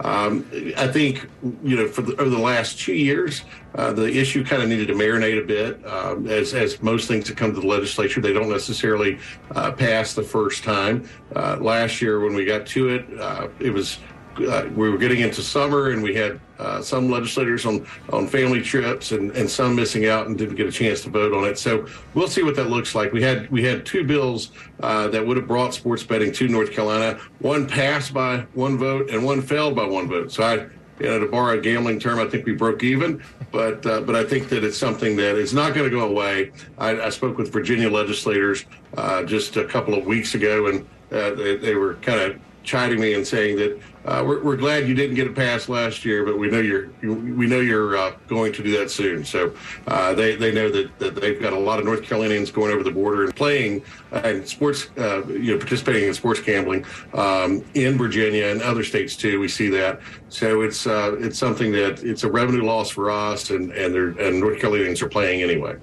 Um, 0.01 0.47
I 0.77 0.87
think 0.89 1.29
you 1.63 1.77
know 1.77 1.89
for 1.89 2.03
the, 2.03 2.13
over 2.21 2.31
the 2.31 2.39
last 2.39 2.79
two 2.79 2.95
years. 2.95 3.43
Uh, 3.73 3.93
the 3.93 4.19
issue 4.19 4.45
kind 4.45 4.61
of 4.61 4.69
needed 4.69 4.89
to 4.89 4.95
marinate 4.95 5.41
a 5.41 5.47
bit, 5.47 5.87
um, 5.87 6.27
as 6.27 6.55
as 6.55 6.83
most 6.83 7.07
things 7.07 7.29
that 7.29 7.37
come 7.37 7.55
to 7.55 7.61
the 7.61 7.67
legislature, 7.67 8.21
they 8.21 8.33
don't 8.33 8.51
necessarily 8.51 9.17
uh, 9.53 9.71
pass 9.71 10.13
the 10.13 10.23
first 10.25 10.65
time. 10.65 11.09
Uh, 11.37 11.57
last 11.61 12.03
year, 12.03 12.19
when 12.19 12.35
we 12.35 12.45
got 12.45 12.67
to 12.67 12.89
it, 12.89 13.21
uh, 13.21 13.47
it 13.61 13.71
was 13.71 14.01
uh, 14.49 14.69
we 14.75 14.91
were 14.91 14.99
getting 14.99 15.21
into 15.21 15.43
summer, 15.43 15.91
and 15.91 16.03
we 16.03 16.15
had 16.15 16.41
uh, 16.59 16.83
some 16.83 17.11
legislators 17.11 17.67
on 17.67 17.87
on 18.13 18.27
family 18.27 18.61
trips, 18.61 19.13
and, 19.13 19.31
and 19.33 19.49
some 19.49 19.75
missing 19.75 20.07
out 20.07 20.27
and 20.27 20.37
didn't 20.37 20.57
get 20.57 20.67
a 20.67 20.73
chance 20.73 21.03
to 21.03 21.11
vote 21.11 21.33
on 21.33 21.45
it. 21.45 21.59
So 21.59 21.87
we'll 22.15 22.29
see 22.29 22.43
what 22.43 22.57
that 22.57 22.69
looks 22.69 22.95
like. 22.95 23.13
We 23.13 23.23
had 23.23 23.51
we 23.51 23.63
had 23.65 23.87
two 23.87 24.05
bills 24.05 24.53
uh, 24.83 25.09
that 25.09 25.27
would 25.27 25.37
have 25.37 25.47
brought 25.47 25.75
sports 25.75 26.03
betting 26.03 26.33
to 26.33 26.49
North 26.49 26.73
Carolina. 26.73 27.19
One 27.41 27.67
passed 27.67 28.13
by 28.13 28.41
one 28.55 28.79
vote, 28.79 29.11
and 29.11 29.25
one 29.25 29.43
failed 29.43 29.75
by 29.77 29.87
one 29.87 30.09
vote. 30.09 30.33
So 30.33 30.43
I 30.43 30.67
you 31.01 31.07
know, 31.07 31.19
to 31.19 31.27
borrow 31.27 31.59
a 31.59 31.61
gambling 31.61 31.99
term, 31.99 32.19
I 32.19 32.27
think 32.27 32.45
we 32.45 32.53
broke 32.53 32.83
even. 32.83 33.23
But 33.51 33.85
uh, 33.85 34.03
but 34.03 34.15
I 34.15 34.23
think 34.23 34.49
that 34.51 34.63
it's 34.63 34.77
something 34.79 35.17
that 35.17 35.37
is 35.37 35.53
not 35.53 35.75
going 35.75 35.91
to 35.91 35.97
go 35.97 36.07
away. 36.07 36.53
I, 36.79 37.01
I 37.01 37.09
spoke 37.09 37.37
with 37.39 37.53
Virginia 37.53 37.91
legislators 37.91 38.65
uh, 38.97 39.25
just 39.25 39.57
a 39.57 39.65
couple 39.65 39.95
of 39.95 40.07
weeks 40.07 40.35
ago, 40.35 40.67
and 40.67 40.87
uh, 41.11 41.31
they, 41.35 41.57
they 41.57 41.75
were 41.75 41.95
kind 41.95 42.21
of 42.21 42.41
chiding 42.63 43.01
me 43.01 43.15
and 43.15 43.27
saying 43.27 43.57
that 43.57 43.81
uh, 44.05 44.25
we're, 44.27 44.43
we're 44.43 44.57
glad 44.57 44.89
you 44.89 44.95
didn't 44.95 45.15
get 45.15 45.27
it 45.27 45.35
passed 45.35 45.69
last 45.69 46.05
year, 46.05 46.25
but 46.25 46.39
we 46.39 46.51
know 46.51 46.61
you're 46.61 46.89
you, 47.03 47.15
we 47.15 47.47
know 47.47 47.61
you're 47.61 47.97
uh, 47.97 48.13
going 48.29 48.53
to 48.53 48.63
do 48.63 48.77
that 48.79 48.91
soon. 48.91 49.25
So 49.25 49.55
uh, 49.87 50.15
they 50.15 50.37
they 50.37 50.53
know 50.53 50.71
that, 50.71 50.99
that 50.99 51.15
they've 51.17 51.41
got 51.41 51.53
a 51.53 51.59
lot 51.59 51.79
of 51.79 51.85
North 51.85 52.03
Carolinians 52.03 52.51
going 52.51 52.73
over 52.73 52.83
the 52.83 52.91
border 52.91 53.25
and 53.25 53.37
playing 53.37 53.83
uh, 54.13 54.23
and 54.25 54.49
sports, 54.49 54.89
uh, 54.97 55.27
you 55.27 55.53
know, 55.53 55.59
participating 55.59 56.09
in 56.09 56.15
sports 56.15 56.41
gambling 56.41 56.87
um, 57.15 57.65
in 57.75 57.99
Virginia 57.99 58.47
and 58.47 58.63
other 58.63 58.85
states 58.85 59.17
too. 59.17 59.39
We 59.39 59.49
see 59.49 59.69
that. 59.71 60.01
So 60.29 60.63
it's 60.63 60.87
uh, 60.87 61.17
it's 61.19 61.39
something 61.39 61.73
that 61.73 62.03
it's 62.03 62.25
a 62.25 62.31
revenue 62.31 62.63
loss 62.63 62.91
for 62.91 63.11
us, 63.11 63.51
and 63.51 63.71
and 63.73 63.95
and 64.19 64.41
North 64.41 64.59
Carolinians 64.61 65.03
are 65.03 65.09
playing 65.09 65.43
anyway. 65.43 65.77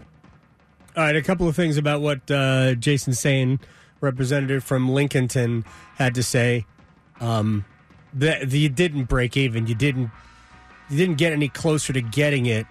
All 0.95 1.03
right, 1.03 1.15
a 1.15 1.21
couple 1.21 1.47
of 1.47 1.55
things 1.55 1.77
about 1.77 2.01
what 2.01 2.31
uh, 2.31 2.73
Jason 2.73 3.13
Saine, 3.13 3.59
representative 4.01 4.63
from 4.63 4.89
Lincolnton, 4.89 5.65
had 5.95 6.15
to 6.15 6.23
say. 6.23 6.65
Um, 7.19 7.65
that 8.13 8.51
you 8.51 8.69
didn't 8.69 9.05
break 9.05 9.37
even. 9.37 9.67
You 9.67 9.75
didn't. 9.75 10.11
You 10.89 10.97
didn't 10.97 11.17
get 11.17 11.33
any 11.33 11.49
closer 11.49 11.91
to 11.93 12.01
getting 12.01 12.45
it. 12.45 12.65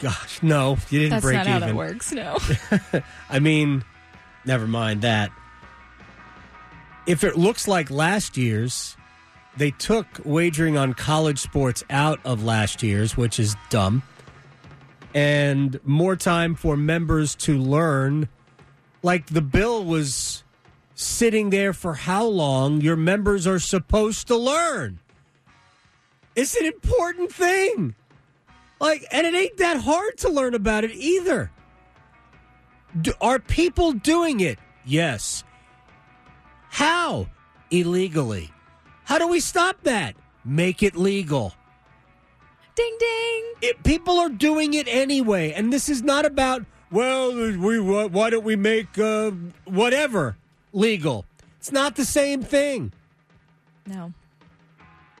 Gosh, 0.00 0.42
no, 0.42 0.76
you 0.90 0.98
didn't 0.98 1.10
That's 1.10 1.24
break 1.24 1.36
not 1.36 1.46
even. 1.46 1.60
how 1.62 1.66
that 1.66 1.74
works. 1.74 2.12
No. 2.12 2.38
I 3.30 3.38
mean, 3.38 3.84
never 4.44 4.66
mind 4.66 5.02
that. 5.02 5.30
If 7.06 7.24
it 7.24 7.36
looks 7.36 7.66
like 7.66 7.90
last 7.90 8.36
year's, 8.36 8.96
they 9.56 9.70
took 9.72 10.06
wagering 10.24 10.76
on 10.76 10.94
college 10.94 11.38
sports 11.38 11.82
out 11.90 12.20
of 12.24 12.44
last 12.44 12.82
year's, 12.82 13.16
which 13.16 13.40
is 13.40 13.56
dumb, 13.68 14.02
and 15.14 15.80
more 15.84 16.16
time 16.16 16.54
for 16.54 16.76
members 16.76 17.34
to 17.36 17.58
learn. 17.58 18.28
Like 19.02 19.26
the 19.26 19.42
bill 19.42 19.84
was 19.84 20.44
sitting 20.94 21.50
there 21.50 21.72
for 21.72 21.94
how 21.94 22.24
long 22.24 22.80
your 22.80 22.96
members 22.96 23.46
are 23.46 23.58
supposed 23.58 24.26
to 24.28 24.36
learn. 24.36 25.00
It's 26.36 26.54
an 26.56 26.66
important 26.66 27.32
thing. 27.32 27.94
Like, 28.80 29.04
and 29.10 29.26
it 29.26 29.34
ain't 29.34 29.56
that 29.58 29.80
hard 29.82 30.18
to 30.18 30.28
learn 30.28 30.54
about 30.54 30.84
it 30.84 30.92
either. 30.92 31.50
Do, 33.00 33.12
are 33.20 33.38
people 33.38 33.92
doing 33.92 34.40
it? 34.40 34.58
Yes. 34.84 35.44
How? 36.68 37.28
Illegally. 37.70 38.50
How 39.04 39.18
do 39.18 39.28
we 39.28 39.40
stop 39.40 39.82
that? 39.82 40.16
Make 40.44 40.82
it 40.82 40.96
legal. 40.96 41.54
Ding 42.74 42.96
ding. 42.98 43.44
It, 43.62 43.82
people 43.82 44.18
are 44.18 44.30
doing 44.30 44.74
it 44.74 44.86
anyway, 44.88 45.52
and 45.52 45.72
this 45.72 45.88
is 45.88 46.02
not 46.02 46.24
about 46.24 46.64
well, 46.90 47.34
we 47.34 47.78
why 47.78 48.30
don't 48.30 48.44
we 48.44 48.56
make 48.56 48.98
uh, 48.98 49.30
whatever 49.64 50.36
legal? 50.72 51.24
It's 51.58 51.72
not 51.72 51.96
the 51.96 52.04
same 52.04 52.42
thing. 52.42 52.92
No. 53.86 54.12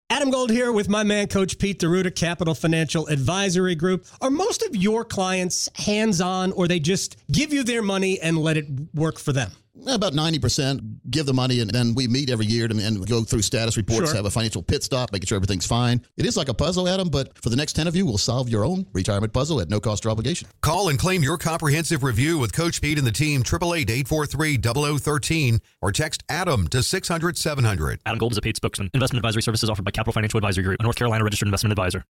Adam 0.08 0.30
Gold 0.30 0.50
here 0.50 0.72
with 0.72 0.88
my 0.88 1.04
man, 1.04 1.28
Coach 1.28 1.56
Pete 1.58 1.78
D'Arruda, 1.78 2.12
Capital 2.12 2.54
Financial 2.54 3.06
Advisory 3.06 3.76
Group. 3.76 4.06
Are 4.20 4.30
most 4.30 4.62
of 4.62 4.74
your 4.74 5.04
clients 5.04 5.68
hands 5.76 6.20
on, 6.20 6.50
or 6.52 6.66
they 6.66 6.80
just 6.80 7.16
give 7.30 7.52
you 7.52 7.62
their 7.62 7.82
money 7.82 8.20
and 8.20 8.36
let 8.36 8.56
it 8.56 8.66
work 8.92 9.20
for 9.20 9.32
them? 9.32 9.52
About 9.86 10.12
90% 10.12 10.80
give 11.10 11.24
the 11.26 11.34
money, 11.34 11.60
and 11.60 11.70
then 11.70 11.94
we 11.94 12.06
meet 12.06 12.30
every 12.30 12.46
year 12.46 12.68
to, 12.68 12.78
and 12.78 13.06
go 13.08 13.24
through 13.24 13.42
status 13.42 13.76
reports, 13.76 14.10
Sure. 14.10 14.16
have 14.16 14.26
a 14.26 14.30
financial 14.30 14.62
pit 14.62 14.82
stop, 14.84 15.12
making 15.12 15.26
sure 15.26 15.36
everything's 15.36 15.66
fine. 15.66 16.00
It 16.16 16.26
is 16.26 16.36
like 16.36 16.48
a 16.48 16.54
puzzle, 16.54 16.88
Adam, 16.88 17.08
but 17.08 17.36
for 17.42 17.48
the 17.50 17.56
next 17.56 17.72
10 17.74 17.86
of 17.86 17.94
you, 17.96 18.04
we'll 18.06 18.18
solve 18.18 18.48
your 18.48 18.64
own 18.64 18.86
retirement 18.92 19.32
puzzle 19.32 19.60
at 19.60 19.68
no 19.70 19.80
cost 19.80 20.04
or 20.06 20.10
obligation. 20.10 20.48
Call 20.60 20.88
and 20.88 20.98
claim 20.98 21.22
your 21.22 21.38
comprehensive 21.38 22.02
review 22.04 22.38
with 22.38 22.52
Coach 22.52 22.80
Pete 22.82 22.98
and 22.98 23.06
the 23.06 23.12
team, 23.12 23.42
888-843-0013, 23.42 25.60
or 25.80 25.92
text 25.92 26.22
ADAM 26.28 26.68
to 26.68 26.78
600-700. 26.78 27.98
Adam 28.06 28.18
Gold 28.18 28.32
is 28.32 28.38
a 28.38 28.42
paid 28.42 28.56
spokesman. 28.56 28.90
Investment 28.94 29.24
advisory 29.24 29.42
services 29.42 29.68
offered 29.70 29.84
by 29.84 29.90
Capital 29.90 30.12
Financial 30.12 30.38
Advisory 30.38 30.64
Group, 30.64 30.80
a 30.80 30.82
North 30.82 30.96
Carolina 30.96 31.24
registered 31.24 31.46
investment 31.48 31.72
advisor. 31.72 32.04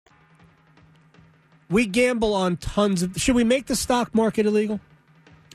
We 1.70 1.86
gamble 1.86 2.34
on 2.34 2.56
tons 2.58 3.04
of. 3.04 3.18
Should 3.18 3.36
we 3.36 3.44
make 3.44 3.66
the 3.66 3.76
stock 3.76 4.16
market 4.16 4.46
illegal? 4.46 4.80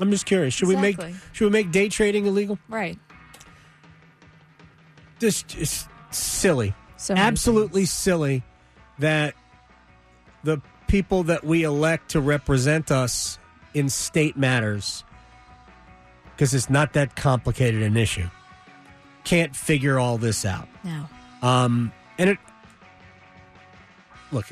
I'm 0.01 0.11
just 0.11 0.27
curious. 0.27 0.55
Should 0.55 0.69
we 0.69 0.77
make 0.77 1.01
Should 1.33 1.45
we 1.45 1.51
make 1.51 1.71
day 1.71 1.89
trading 1.89 2.27
illegal? 2.27 2.59
Right. 2.69 2.99
This 5.19 5.45
is 5.57 5.87
silly. 6.11 6.75
So 6.97 7.15
absolutely 7.15 7.85
silly 7.85 8.43
that 8.99 9.35
the 10.45 10.61
people 10.87 11.25
that 11.25 11.45
we 11.45 11.63
elect 11.65 12.11
to 12.11 12.21
represent 12.21 12.91
us 12.91 13.39
in 13.75 13.89
state 13.89 14.37
matters 14.37 15.05
because 16.35 16.53
it's 16.55 16.69
not 16.71 16.93
that 16.93 17.17
complicated 17.17 17.83
an 17.83 17.97
issue 17.97 18.29
can't 19.25 19.57
figure 19.57 19.99
all 19.99 20.19
this 20.19 20.45
out 20.45 20.69
No. 20.85 21.09
um 21.41 21.91
and 22.19 22.29
it 22.31 22.39
look 24.31 24.47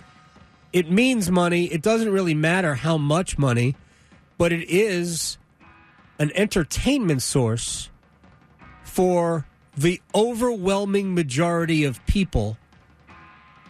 it 0.73 0.91
means 0.91 1.31
money 1.31 1.67
it 1.67 1.83
doesn't 1.83 2.11
really 2.11 2.35
matter 2.35 2.75
how 2.75 2.97
much 2.97 3.37
money 3.37 3.77
but 4.41 4.55
it 4.55 4.71
is 4.71 5.37
an 6.19 6.33
entertainment 6.35 7.21
source 7.21 7.91
for 8.83 9.47
the 9.77 10.01
overwhelming 10.15 11.15
majority 11.15 11.85
of 11.85 12.05
people 12.07 12.57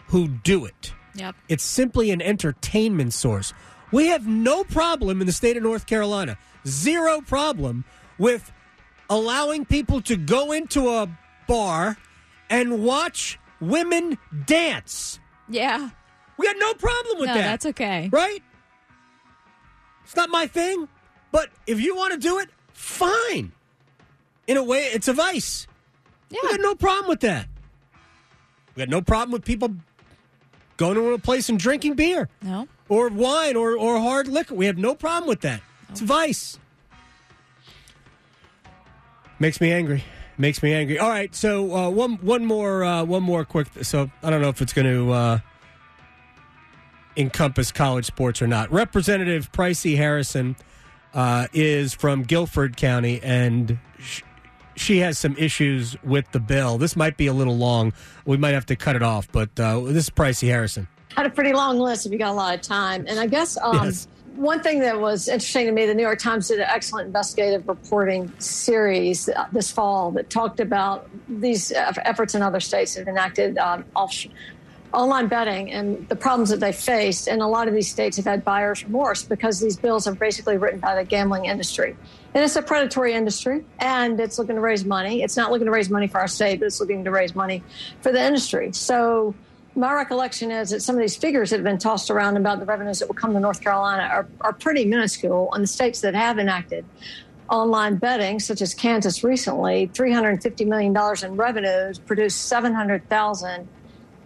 who 0.07 0.29
do 0.29 0.63
it. 0.63 0.93
Yep. 1.15 1.35
It's 1.49 1.65
simply 1.65 2.09
an 2.09 2.21
entertainment 2.21 3.13
source. 3.13 3.51
We 3.91 4.07
have 4.07 4.25
no 4.25 4.63
problem 4.63 5.19
in 5.19 5.27
the 5.27 5.33
state 5.33 5.57
of 5.57 5.63
North 5.63 5.87
Carolina, 5.87 6.37
zero 6.65 7.19
problem 7.19 7.83
with 8.17 8.49
allowing 9.09 9.65
people 9.65 9.99
to 10.03 10.15
go 10.15 10.53
into 10.53 10.87
a 10.87 11.09
bar 11.49 11.97
and 12.49 12.81
watch 12.81 13.37
women 13.59 14.17
dance. 14.45 15.19
Yeah. 15.49 15.89
We 16.37 16.45
got 16.45 16.55
no 16.57 16.73
problem 16.75 17.19
with 17.19 17.27
no, 17.27 17.33
that. 17.33 17.41
that's 17.41 17.65
okay. 17.65 18.07
Right? 18.09 18.41
It's 20.03 20.15
not 20.15 20.29
my 20.29 20.47
thing, 20.47 20.87
but 21.31 21.49
if 21.67 21.79
you 21.79 21.95
want 21.95 22.13
to 22.13 22.19
do 22.19 22.39
it, 22.39 22.49
fine. 22.73 23.51
In 24.47 24.57
a 24.57 24.63
way, 24.63 24.79
it's 24.85 25.07
a 25.07 25.13
vice. 25.13 25.67
Yeah. 26.29 26.39
We 26.43 26.49
got 26.49 26.59
no 26.61 26.75
problem 26.75 27.07
with 27.07 27.21
that. 27.21 27.47
We 28.75 28.81
got 28.81 28.89
no 28.89 29.01
problem 29.01 29.31
with 29.31 29.45
people 29.45 29.75
going 30.77 30.95
to 30.95 31.13
a 31.13 31.19
place 31.19 31.47
and 31.49 31.59
drinking 31.59 31.93
beer 31.95 32.27
No. 32.41 32.67
or 32.89 33.09
wine 33.09 33.55
or, 33.55 33.77
or 33.77 33.99
hard 33.99 34.27
liquor. 34.27 34.55
We 34.55 34.65
have 34.65 34.77
no 34.77 34.95
problem 34.95 35.27
with 35.29 35.41
that. 35.41 35.61
It's 35.89 36.01
a 36.01 36.05
vice. 36.05 36.57
Makes 39.39 39.59
me 39.61 39.71
angry. 39.71 40.03
Makes 40.37 40.63
me 40.63 40.73
angry. 40.73 40.97
All 40.99 41.09
right, 41.09 41.33
so 41.35 41.75
uh, 41.75 41.89
one 41.89 42.13
one 42.17 42.45
more 42.45 42.83
uh, 42.83 43.03
one 43.03 43.23
more 43.23 43.43
quick. 43.45 43.67
So 43.83 44.09
I 44.23 44.29
don't 44.29 44.41
know 44.41 44.49
if 44.49 44.61
it's 44.61 44.73
going 44.73 44.87
to 44.87 45.11
uh, 45.11 45.39
encompass 47.17 47.71
college 47.71 48.05
sports 48.05 48.41
or 48.41 48.47
not. 48.47 48.71
Representative 48.71 49.51
Pricey 49.51 49.97
Harrison 49.97 50.55
uh, 51.13 51.47
is 51.53 51.93
from 51.93 52.23
Guilford 52.23 52.77
County, 52.77 53.19
and 53.21 53.77
sh- 53.99 54.21
she 54.75 54.99
has 54.99 55.17
some 55.19 55.35
issues 55.37 55.95
with 56.03 56.31
the 56.31 56.39
bill. 56.39 56.77
This 56.77 56.95
might 56.95 57.17
be 57.17 57.27
a 57.27 57.33
little 57.33 57.57
long. 57.57 57.93
We 58.25 58.37
might 58.37 58.53
have 58.53 58.65
to 58.67 58.75
cut 58.75 58.95
it 58.95 59.03
off, 59.03 59.27
but 59.31 59.49
uh, 59.59 59.81
this 59.81 60.05
is 60.05 60.09
Pricey 60.09 60.47
Harrison. 60.47 60.87
had 61.15 61.25
a 61.25 61.29
pretty 61.29 61.51
long 61.53 61.77
list 61.79 62.05
if 62.05 62.11
you 62.11 62.17
got 62.17 62.29
a 62.31 62.33
lot 62.33 62.55
of 62.55 62.61
time. 62.61 63.05
And 63.07 63.19
I 63.19 63.27
guess 63.27 63.57
um, 63.61 63.75
Yes. 63.83 64.07
one 64.37 64.61
thing 64.63 64.79
that 64.79 64.99
was 65.01 65.27
interesting 65.27 65.65
to 65.65 65.73
me, 65.73 65.85
the 65.85 65.93
New 65.93 66.01
York 66.03 66.19
Times 66.19 66.47
did 66.47 66.59
an 66.59 66.67
excellent 66.69 67.07
investigative 67.07 67.67
reporting 67.67 68.31
series 68.39 69.27
uh, 69.27 69.45
this 69.51 69.69
fall 69.69 70.11
that 70.11 70.29
talked 70.29 70.61
about 70.61 71.09
these 71.27 71.73
efforts 71.73 72.33
in 72.33 72.41
other 72.41 72.61
states 72.61 72.93
that 72.95 73.01
have 73.01 73.09
enacted 73.09 73.57
um, 73.57 73.83
off- 73.97 74.25
online 74.93 75.27
betting 75.27 75.71
and 75.71 76.07
the 76.09 76.15
problems 76.15 76.49
that 76.49 76.59
they 76.59 76.71
faced. 76.71 77.27
And 77.27 77.41
a 77.41 77.47
lot 77.47 77.67
of 77.67 77.73
these 77.73 77.89
states 77.89 78.17
have 78.17 78.25
had 78.25 78.43
buyer's 78.43 78.83
remorse 78.83 79.23
because 79.23 79.59
these 79.59 79.77
bills 79.77 80.07
are 80.07 80.15
basically 80.15 80.57
written 80.57 80.79
by 80.79 80.95
the 80.95 81.03
gambling 81.03 81.45
industry. 81.45 81.95
And 82.33 82.43
it's 82.43 82.55
a 82.55 82.61
predatory 82.61 83.13
industry 83.13 83.63
and 83.79 84.19
it's 84.19 84.39
looking 84.39 84.55
to 84.55 84.61
raise 84.61 84.85
money. 84.85 85.21
It's 85.21 85.37
not 85.37 85.51
looking 85.51 85.65
to 85.65 85.71
raise 85.71 85.89
money 85.89 86.07
for 86.07 86.19
our 86.19 86.27
state, 86.27 86.59
but 86.59 86.65
it's 86.65 86.79
looking 86.79 87.03
to 87.05 87.11
raise 87.11 87.35
money 87.35 87.63
for 88.01 88.11
the 88.11 88.21
industry. 88.21 88.71
So 88.73 89.35
my 89.75 89.93
recollection 89.93 90.51
is 90.51 90.71
that 90.71 90.81
some 90.81 90.95
of 90.95 91.01
these 91.01 91.15
figures 91.15 91.49
that 91.49 91.57
have 91.57 91.63
been 91.63 91.77
tossed 91.77 92.09
around 92.09 92.37
about 92.37 92.59
the 92.59 92.65
revenues 92.65 92.99
that 92.99 93.07
will 93.07 93.15
come 93.15 93.33
to 93.33 93.39
North 93.39 93.61
Carolina 93.61 94.03
are, 94.03 94.27
are 94.41 94.53
pretty 94.53 94.85
minuscule. 94.85 95.49
And 95.53 95.63
the 95.63 95.67
states 95.67 96.01
that 96.01 96.13
have 96.13 96.39
enacted 96.39 96.85
online 97.49 97.97
betting, 97.97 98.39
such 98.39 98.61
as 98.61 98.73
Kansas 98.73 99.23
recently, 99.23 99.87
$350 99.89 100.67
million 100.67 100.95
in 101.23 101.37
revenues, 101.37 101.99
produced 101.99 102.47
700,000 102.47 103.67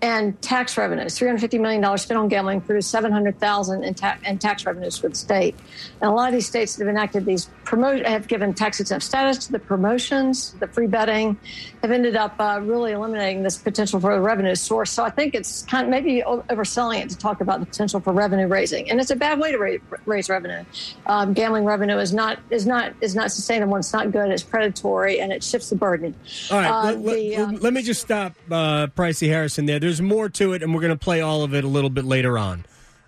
and 0.05 0.39
tax 0.43 0.77
revenues. 0.77 1.17
$350 1.17 1.59
million 1.59 1.97
spent 1.97 2.19
on 2.19 2.27
gambling 2.27 2.61
produced 2.61 2.91
700,000 2.91 3.83
in, 3.83 3.95
ta- 3.95 4.17
in 4.23 4.37
tax 4.37 4.63
revenues 4.63 4.99
for 4.99 5.09
the 5.09 5.15
state. 5.15 5.55
And 5.99 6.11
a 6.11 6.13
lot 6.13 6.27
of 6.29 6.35
these 6.35 6.45
states 6.45 6.75
that 6.75 6.85
have 6.85 6.93
enacted 6.95 7.25
these 7.25 7.49
promote 7.63 8.05
have 8.05 8.27
given 8.27 8.53
tax 8.53 8.79
exempt 8.79 9.03
status 9.03 9.47
to 9.47 9.51
the 9.51 9.57
promotions, 9.57 10.51
the 10.59 10.67
free 10.67 10.85
betting, 10.85 11.37
have 11.81 11.89
ended 11.89 12.15
up 12.15 12.35
uh, 12.39 12.59
really 12.61 12.91
eliminating 12.91 13.41
this 13.41 13.57
potential 13.57 13.99
for 13.99 14.11
a 14.11 14.19
revenue 14.21 14.53
source. 14.53 14.91
So 14.91 15.03
I 15.03 15.09
think 15.09 15.33
it's 15.33 15.63
kind 15.63 15.85
of 15.85 15.89
maybe 15.89 16.21
overselling 16.21 17.01
it 17.01 17.09
to 17.09 17.17
talk 17.17 17.41
about 17.41 17.59
the 17.59 17.65
potential 17.65 17.99
for 17.99 18.13
revenue 18.13 18.45
raising, 18.47 18.89
and 18.91 18.99
it's 18.99 19.09
a 19.11 19.15
bad 19.15 19.39
way 19.39 19.51
to 19.51 19.57
raise, 19.57 19.79
raise 20.05 20.29
revenue. 20.29 20.63
Um, 21.07 21.33
gambling 21.33 21.65
revenue 21.65 21.97
is 21.97 22.13
not 22.13 22.37
is 22.51 22.67
not 22.67 22.93
is 23.01 23.15
not 23.15 23.31
sustainable. 23.31 23.75
It's 23.77 23.93
not 23.93 24.11
good. 24.11 24.29
It's 24.29 24.43
predatory, 24.43 25.19
and 25.19 25.31
it 25.31 25.43
shifts 25.43 25.69
the 25.71 25.75
burden. 25.75 26.13
All 26.51 26.59
right, 26.59 26.69
Uh, 26.69 26.83
let, 26.85 27.01
let- 27.01 27.15
the, 27.15 27.35
um, 27.37 27.55
let 27.57 27.73
me 27.73 27.81
just 27.81 28.01
stop 28.01 28.33
uh, 28.51 28.87
Pricey 28.87 29.27
Harrison 29.27 29.65
there. 29.65 29.79
There's 29.79 29.94
more 30.01 30.29
to 30.29 30.53
it, 30.53 30.63
and 30.63 30.73
we're 30.73 30.81
going 30.81 30.97
to 30.97 31.03
play 31.03 31.21
all 31.21 31.43
of 31.43 31.53
it 31.53 31.63
a 31.63 31.67
little 31.67 31.89
bit 31.89 32.05
later 32.05 32.37
on. 32.37 32.65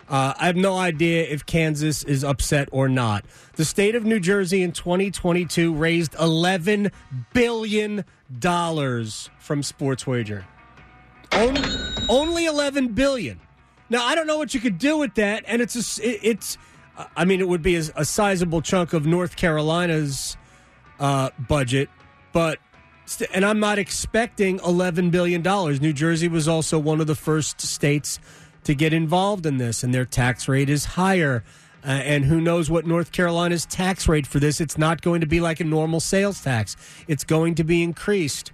Uh, 0.08 0.32
I 0.38 0.46
have 0.46 0.56
no 0.56 0.78
idea 0.78 1.24
if 1.24 1.44
Kansas 1.44 2.02
is 2.02 2.24
upset 2.24 2.68
or 2.72 2.88
not. 2.88 3.24
The 3.56 3.64
state 3.64 3.94
of 3.94 4.04
New 4.04 4.20
Jersey 4.20 4.62
in 4.62 4.72
2022 4.72 5.74
raised 5.74 6.14
11 6.18 6.90
billion 7.34 8.04
dollars 8.38 9.28
from 9.38 9.62
sports 9.62 10.06
wager. 10.06 10.46
Only, 11.32 11.62
only 12.08 12.46
11 12.46 12.88
billion. 12.88 13.38
Now 13.90 14.04
I 14.04 14.14
don't 14.14 14.26
know 14.26 14.38
what 14.38 14.54
you 14.54 14.60
could 14.60 14.78
do 14.78 14.96
with 14.96 15.14
that, 15.14 15.44
and 15.46 15.60
it's 15.60 15.98
a 15.98 16.26
it's. 16.28 16.56
I 17.16 17.24
mean, 17.24 17.40
it 17.40 17.48
would 17.48 17.62
be 17.62 17.76
a, 17.76 17.84
a 17.94 18.04
sizable 18.04 18.60
chunk 18.60 18.92
of 18.92 19.06
North 19.06 19.36
Carolina's 19.36 20.36
uh, 20.98 21.30
budget, 21.38 21.88
but 22.32 22.58
and 23.32 23.44
I'm 23.44 23.60
not 23.60 23.78
expecting 23.78 24.60
11 24.64 25.10
billion 25.10 25.42
dollars. 25.42 25.80
New 25.80 25.92
Jersey 25.92 26.28
was 26.28 26.48
also 26.48 26.78
one 26.78 27.00
of 27.00 27.06
the 27.06 27.14
first 27.14 27.60
states 27.60 28.18
to 28.64 28.74
get 28.74 28.92
involved 28.92 29.46
in 29.46 29.58
this, 29.58 29.82
and 29.82 29.94
their 29.94 30.04
tax 30.04 30.48
rate 30.48 30.68
is 30.68 30.84
higher. 30.84 31.44
Uh, 31.84 31.90
and 31.90 32.24
who 32.24 32.40
knows 32.40 32.68
what 32.68 32.86
North 32.86 33.12
Carolina's 33.12 33.64
tax 33.64 34.08
rate 34.08 34.26
for 34.26 34.40
this? 34.40 34.60
It's 34.60 34.76
not 34.76 35.00
going 35.00 35.20
to 35.20 35.26
be 35.26 35.40
like 35.40 35.60
a 35.60 35.64
normal 35.64 36.00
sales 36.00 36.42
tax. 36.42 36.76
It's 37.06 37.24
going 37.24 37.54
to 37.54 37.64
be 37.64 37.82
increased. 37.82 38.52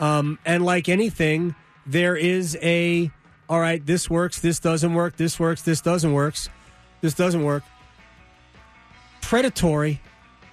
Um, 0.00 0.38
and 0.44 0.64
like 0.64 0.88
anything, 0.88 1.54
there 1.86 2.16
is 2.16 2.58
a 2.60 3.10
all 3.48 3.60
right. 3.60 3.84
This 3.84 4.08
works. 4.08 4.40
This 4.40 4.58
doesn't 4.58 4.94
work. 4.94 5.16
This 5.16 5.38
works. 5.38 5.62
This 5.62 5.80
doesn't 5.80 6.12
works. 6.12 6.48
This 7.00 7.14
doesn't 7.14 7.44
work. 7.44 7.62
Predatory. 9.20 10.00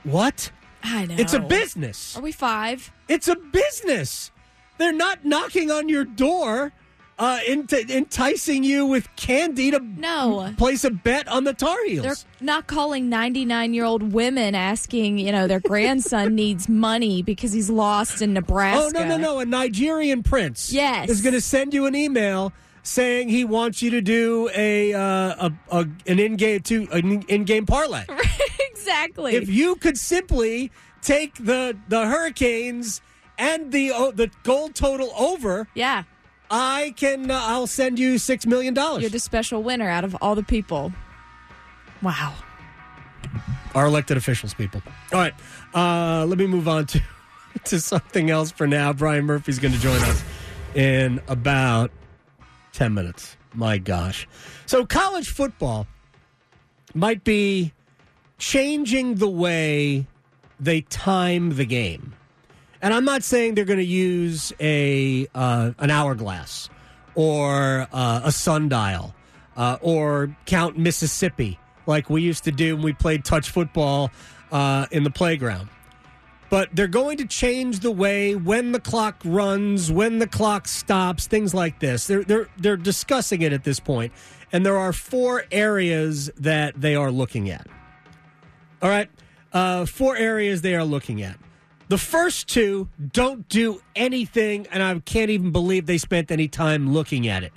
What? 0.03 0.51
I 0.83 1.05
know. 1.05 1.15
It's 1.17 1.33
a 1.33 1.39
business. 1.39 2.15
Are 2.17 2.21
we 2.21 2.31
five? 2.31 2.91
It's 3.07 3.27
a 3.27 3.35
business. 3.35 4.31
They're 4.77 4.93
not 4.93 5.25
knocking 5.25 5.71
on 5.71 5.89
your 5.89 6.05
door, 6.05 6.71
uh, 7.17 7.39
ent- 7.45 7.73
enticing 7.73 8.63
you 8.63 8.85
with 8.85 9.13
candy 9.17 9.71
to 9.71 9.79
No. 9.79 10.53
place 10.57 10.85
a 10.85 10.89
bet 10.89 11.27
on 11.27 11.43
the 11.43 11.53
Tar 11.53 11.75
Heels. 11.85 12.05
They're 12.05 12.15
not 12.45 12.67
calling 12.67 13.09
99 13.09 13.73
year 13.73 13.83
old 13.83 14.13
women 14.13 14.55
asking, 14.55 15.17
you 15.17 15.33
know, 15.33 15.47
their 15.47 15.59
grandson 15.59 16.33
needs 16.43 16.69
money 16.69 17.21
because 17.21 17.51
he's 17.51 17.69
lost 17.69 18.21
in 18.21 18.31
Nebraska. 18.33 18.97
Oh 18.97 19.01
no 19.01 19.05
no 19.05 19.17
no! 19.17 19.39
A 19.39 19.45
Nigerian 19.45 20.23
prince, 20.23 20.71
Yes. 20.71 21.09
is 21.09 21.21
going 21.21 21.33
to 21.33 21.41
send 21.41 21.73
you 21.73 21.85
an 21.87 21.95
email 21.95 22.53
saying 22.83 23.27
he 23.27 23.43
wants 23.43 23.81
you 23.81 23.89
to 23.91 23.99
do 24.01 24.49
a 24.55 24.93
uh, 24.93 25.01
a, 25.01 25.53
a 25.71 25.79
an 26.07 26.19
in 26.19 26.37
game 26.37 26.61
to 26.61 26.87
an 26.93 27.23
in 27.23 27.43
game 27.43 27.65
parlay. 27.65 28.05
exactly. 28.89 29.35
if 29.35 29.49
you 29.49 29.75
could 29.75 29.97
simply 29.97 30.71
take 31.01 31.35
the 31.35 31.77
the 31.87 32.05
Hurricanes 32.05 33.01
and 33.37 33.71
the 33.71 33.91
oh, 33.91 34.11
the 34.11 34.29
goal 34.43 34.69
total 34.69 35.11
over, 35.17 35.67
yeah. 35.73 36.03
I 36.51 36.93
can 36.97 37.29
uh, 37.29 37.39
I'll 37.41 37.67
send 37.67 37.99
you 37.99 38.17
six 38.17 38.45
million 38.45 38.73
dollars. 38.73 39.01
You're 39.01 39.09
the 39.09 39.19
special 39.19 39.63
winner 39.63 39.89
out 39.89 40.03
of 40.03 40.15
all 40.21 40.35
the 40.35 40.43
people. 40.43 40.91
Wow. 42.01 42.33
Our 43.75 43.85
elected 43.85 44.17
officials, 44.17 44.53
people. 44.53 44.81
All 45.13 45.19
right, 45.19 45.33
uh, 45.73 46.25
let 46.25 46.37
me 46.37 46.47
move 46.47 46.67
on 46.67 46.87
to 46.87 47.01
to 47.65 47.79
something 47.79 48.29
else 48.29 48.51
for 48.51 48.67
now. 48.67 48.93
Brian 48.93 49.25
Murphy's 49.25 49.59
going 49.59 49.73
to 49.73 49.79
join 49.79 50.01
us 50.01 50.23
in 50.75 51.21
about 51.27 51.91
ten 52.73 52.93
minutes. 52.93 53.37
My 53.53 53.77
gosh, 53.77 54.27
so 54.65 54.85
college 54.85 55.29
football 55.29 55.87
might 56.93 57.23
be 57.23 57.73
changing 58.39 59.15
the 59.15 59.29
way 59.29 60.07
they 60.59 60.81
time 60.81 61.55
the 61.55 61.65
game. 61.65 62.13
And 62.81 62.93
I'm 62.93 63.05
not 63.05 63.23
saying 63.23 63.55
they're 63.55 63.65
going 63.65 63.79
to 63.79 63.85
use 63.85 64.53
a 64.59 65.27
uh, 65.35 65.71
an 65.77 65.91
hourglass 65.91 66.69
or 67.13 67.87
uh, 67.91 68.21
a 68.23 68.31
sundial 68.31 69.13
uh, 69.57 69.77
or 69.81 70.35
count 70.45 70.77
Mississippi 70.77 71.59
like 71.85 72.09
we 72.09 72.21
used 72.21 72.45
to 72.45 72.51
do 72.51 72.75
when 72.75 72.85
we 72.85 72.93
played 72.93 73.25
touch 73.25 73.49
football 73.49 74.11
uh, 74.51 74.85
in 74.91 75.03
the 75.03 75.09
playground. 75.09 75.69
But 76.49 76.69
they're 76.73 76.87
going 76.87 77.17
to 77.17 77.25
change 77.25 77.81
the 77.81 77.91
way 77.91 78.35
when 78.35 78.71
the 78.71 78.79
clock 78.79 79.21
runs, 79.23 79.91
when 79.91 80.17
the 80.17 80.27
clock 80.27 80.67
stops, 80.67 81.27
things 81.27 81.53
like 81.53 81.79
this. 81.79 82.07
They're 82.07 82.23
they're 82.23 82.47
they're 82.57 82.77
discussing 82.77 83.41
it 83.41 83.51
at 83.51 83.65
this 83.65 83.79
point, 83.79 84.13
and 84.51 84.65
there 84.65 84.77
are 84.77 84.93
four 84.93 85.43
areas 85.51 86.31
that 86.37 86.79
they 86.79 86.95
are 86.95 87.11
looking 87.11 87.49
at. 87.49 87.67
All 88.81 88.89
right, 88.89 89.09
uh, 89.51 89.85
four 89.85 90.15
areas 90.15 90.61
they 90.61 90.75
are 90.75 90.85
looking 90.85 91.21
at. 91.21 91.37
The 91.89 91.97
first 91.97 92.47
two 92.47 92.87
don't 93.11 93.49
do 93.49 93.81
anything, 93.95 94.67
and 94.71 94.81
I 94.83 94.99
can't 94.99 95.31
even 95.31 95.51
believe 95.51 95.85
they 95.85 95.97
spent 95.97 96.31
any 96.31 96.47
time 96.47 96.93
looking 96.93 97.27
at 97.27 97.43
it. 97.43 97.51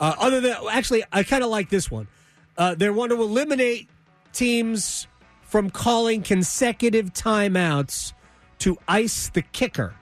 Uh, 0.00 0.14
other 0.18 0.40
than, 0.40 0.56
actually, 0.70 1.04
I 1.12 1.22
kind 1.22 1.44
of 1.44 1.50
like 1.50 1.68
this 1.68 1.90
one. 1.90 2.08
Uh, 2.56 2.74
they 2.74 2.88
want 2.90 3.10
to 3.12 3.20
eliminate 3.20 3.88
teams 4.32 5.06
from 5.42 5.70
calling 5.70 6.22
consecutive 6.22 7.12
timeouts 7.12 8.12
to 8.60 8.76
ice 8.88 9.28
the 9.28 9.42
kicker, 9.42 9.94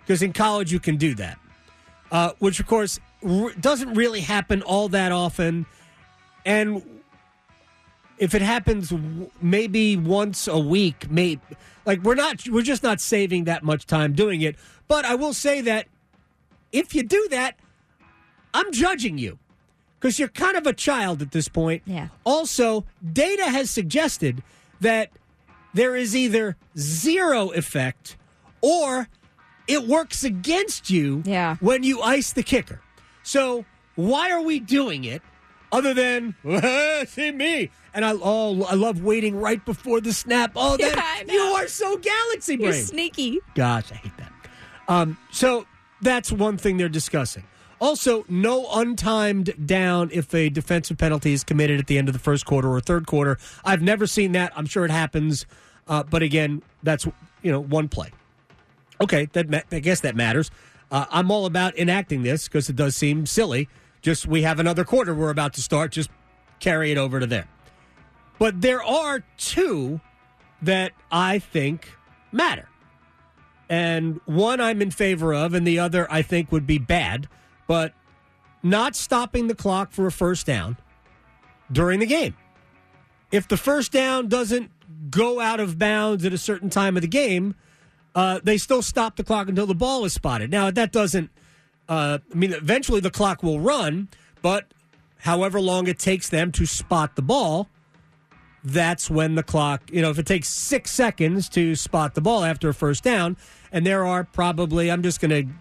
because 0.00 0.22
in 0.22 0.32
college 0.32 0.72
you 0.72 0.80
can 0.80 0.96
do 0.96 1.14
that. 1.16 1.38
Uh, 2.10 2.32
which, 2.38 2.60
of 2.60 2.66
course, 2.66 3.00
r- 3.22 3.52
doesn't 3.60 3.94
really 3.94 4.20
happen 4.20 4.62
all 4.62 4.88
that 4.88 5.12
often, 5.12 5.66
and 6.46 6.97
if 8.18 8.34
it 8.34 8.42
happens 8.42 8.90
w- 8.90 9.30
maybe 9.40 9.96
once 9.96 10.46
a 10.48 10.58
week, 10.58 11.10
maybe 11.10 11.40
like 11.84 12.02
we're 12.02 12.14
not 12.14 12.46
we're 12.48 12.62
just 12.62 12.82
not 12.82 13.00
saving 13.00 13.44
that 13.44 13.62
much 13.62 13.86
time 13.86 14.12
doing 14.12 14.40
it. 14.42 14.56
But 14.88 15.04
I 15.04 15.14
will 15.14 15.32
say 15.34 15.60
that 15.62 15.86
if 16.72 16.94
you 16.94 17.02
do 17.02 17.28
that, 17.30 17.56
I'm 18.54 18.72
judging 18.72 19.18
you 19.18 19.38
because 19.98 20.18
you're 20.18 20.28
kind 20.28 20.56
of 20.56 20.66
a 20.66 20.72
child 20.72 21.22
at 21.22 21.32
this 21.32 21.48
point. 21.48 21.82
Yeah. 21.86 22.08
Also, 22.24 22.84
data 23.12 23.44
has 23.44 23.70
suggested 23.70 24.42
that 24.80 25.10
there 25.74 25.96
is 25.96 26.14
either 26.16 26.56
zero 26.76 27.50
effect 27.50 28.16
or 28.60 29.08
it 29.66 29.86
works 29.86 30.24
against 30.24 30.88
you 30.90 31.22
Yeah. 31.26 31.56
when 31.60 31.82
you 31.82 32.00
ice 32.00 32.32
the 32.32 32.42
kicker. 32.42 32.80
So 33.22 33.64
why 33.96 34.30
are 34.30 34.40
we 34.40 34.60
doing 34.60 35.04
it 35.04 35.20
other 35.72 35.94
than 35.94 36.34
see 37.06 37.32
me? 37.32 37.70
And 37.94 38.04
I 38.04 38.12
oh 38.12 38.64
I 38.64 38.74
love 38.74 39.02
waiting 39.02 39.36
right 39.36 39.64
before 39.64 40.00
the 40.00 40.12
snap. 40.12 40.52
Oh, 40.56 40.76
that 40.76 41.24
know. 41.26 41.32
you 41.32 41.40
are 41.40 41.68
so 41.68 41.96
galaxy 41.96 42.56
You're 42.56 42.72
sneaky. 42.72 43.40
Gosh, 43.54 43.90
I 43.92 43.96
hate 43.96 44.16
that. 44.18 44.32
Um, 44.88 45.18
so 45.30 45.66
that's 46.00 46.32
one 46.32 46.56
thing 46.56 46.76
they're 46.76 46.88
discussing. 46.88 47.44
Also, 47.80 48.24
no 48.28 48.66
untimed 48.66 49.66
down 49.66 50.10
if 50.12 50.34
a 50.34 50.48
defensive 50.48 50.98
penalty 50.98 51.32
is 51.32 51.44
committed 51.44 51.78
at 51.78 51.86
the 51.86 51.96
end 51.96 52.08
of 52.08 52.12
the 52.12 52.18
first 52.18 52.44
quarter 52.44 52.68
or 52.68 52.80
third 52.80 53.06
quarter. 53.06 53.38
I've 53.64 53.82
never 53.82 54.06
seen 54.06 54.32
that. 54.32 54.52
I'm 54.56 54.66
sure 54.66 54.84
it 54.84 54.90
happens, 54.90 55.46
uh, 55.86 56.02
but 56.02 56.22
again, 56.22 56.62
that's 56.82 57.06
you 57.42 57.52
know 57.52 57.60
one 57.60 57.88
play. 57.88 58.10
Okay, 59.00 59.28
that 59.32 59.48
ma- 59.48 59.60
I 59.70 59.78
guess 59.78 60.00
that 60.00 60.16
matters. 60.16 60.50
Uh, 60.90 61.04
I'm 61.10 61.30
all 61.30 61.46
about 61.46 61.78
enacting 61.78 62.22
this 62.22 62.48
because 62.48 62.68
it 62.68 62.76
does 62.76 62.96
seem 62.96 63.26
silly. 63.26 63.68
Just 64.02 64.26
we 64.26 64.42
have 64.42 64.58
another 64.60 64.84
quarter 64.84 65.14
we're 65.14 65.30
about 65.30 65.54
to 65.54 65.62
start. 65.62 65.92
Just 65.92 66.10
carry 66.60 66.92
it 66.92 66.98
over 66.98 67.20
to 67.20 67.26
there. 67.26 67.48
But 68.38 68.60
there 68.60 68.82
are 68.82 69.24
two 69.36 70.00
that 70.62 70.92
I 71.10 71.38
think 71.38 71.88
matter. 72.32 72.68
And 73.68 74.20
one 74.24 74.60
I'm 74.60 74.80
in 74.80 74.90
favor 74.90 75.34
of, 75.34 75.54
and 75.54 75.66
the 75.66 75.78
other 75.78 76.10
I 76.10 76.22
think 76.22 76.50
would 76.52 76.66
be 76.66 76.78
bad. 76.78 77.28
But 77.66 77.92
not 78.62 78.96
stopping 78.96 79.46
the 79.48 79.54
clock 79.54 79.92
for 79.92 80.06
a 80.06 80.12
first 80.12 80.46
down 80.46 80.76
during 81.70 82.00
the 82.00 82.06
game. 82.06 82.34
If 83.30 83.46
the 83.46 83.56
first 83.56 83.92
down 83.92 84.28
doesn't 84.28 84.70
go 85.10 85.38
out 85.40 85.60
of 85.60 85.78
bounds 85.78 86.24
at 86.24 86.32
a 86.32 86.38
certain 86.38 86.70
time 86.70 86.96
of 86.96 87.02
the 87.02 87.08
game, 87.08 87.54
uh, 88.14 88.40
they 88.42 88.56
still 88.56 88.82
stop 88.82 89.16
the 89.16 89.24
clock 89.24 89.48
until 89.48 89.66
the 89.66 89.74
ball 89.74 90.04
is 90.04 90.14
spotted. 90.14 90.50
Now, 90.50 90.70
that 90.70 90.92
doesn't, 90.92 91.30
uh, 91.88 92.18
I 92.32 92.34
mean, 92.34 92.52
eventually 92.52 93.00
the 93.00 93.10
clock 93.10 93.42
will 93.42 93.60
run, 93.60 94.08
but 94.42 94.72
however 95.18 95.60
long 95.60 95.86
it 95.86 95.98
takes 95.98 96.28
them 96.28 96.52
to 96.52 96.66
spot 96.66 97.16
the 97.16 97.22
ball, 97.22 97.68
that's 98.64 99.08
when 99.08 99.34
the 99.34 99.42
clock, 99.42 99.82
you 99.90 100.02
know, 100.02 100.10
if 100.10 100.18
it 100.18 100.26
takes 100.26 100.48
six 100.48 100.90
seconds 100.90 101.48
to 101.50 101.74
spot 101.74 102.14
the 102.14 102.20
ball 102.20 102.44
after 102.44 102.68
a 102.68 102.74
first 102.74 103.02
down, 103.04 103.36
and 103.72 103.86
there 103.86 104.04
are 104.04 104.24
probably, 104.24 104.90
I'm 104.90 105.02
just 105.02 105.20
going 105.20 105.30
to 105.30 105.52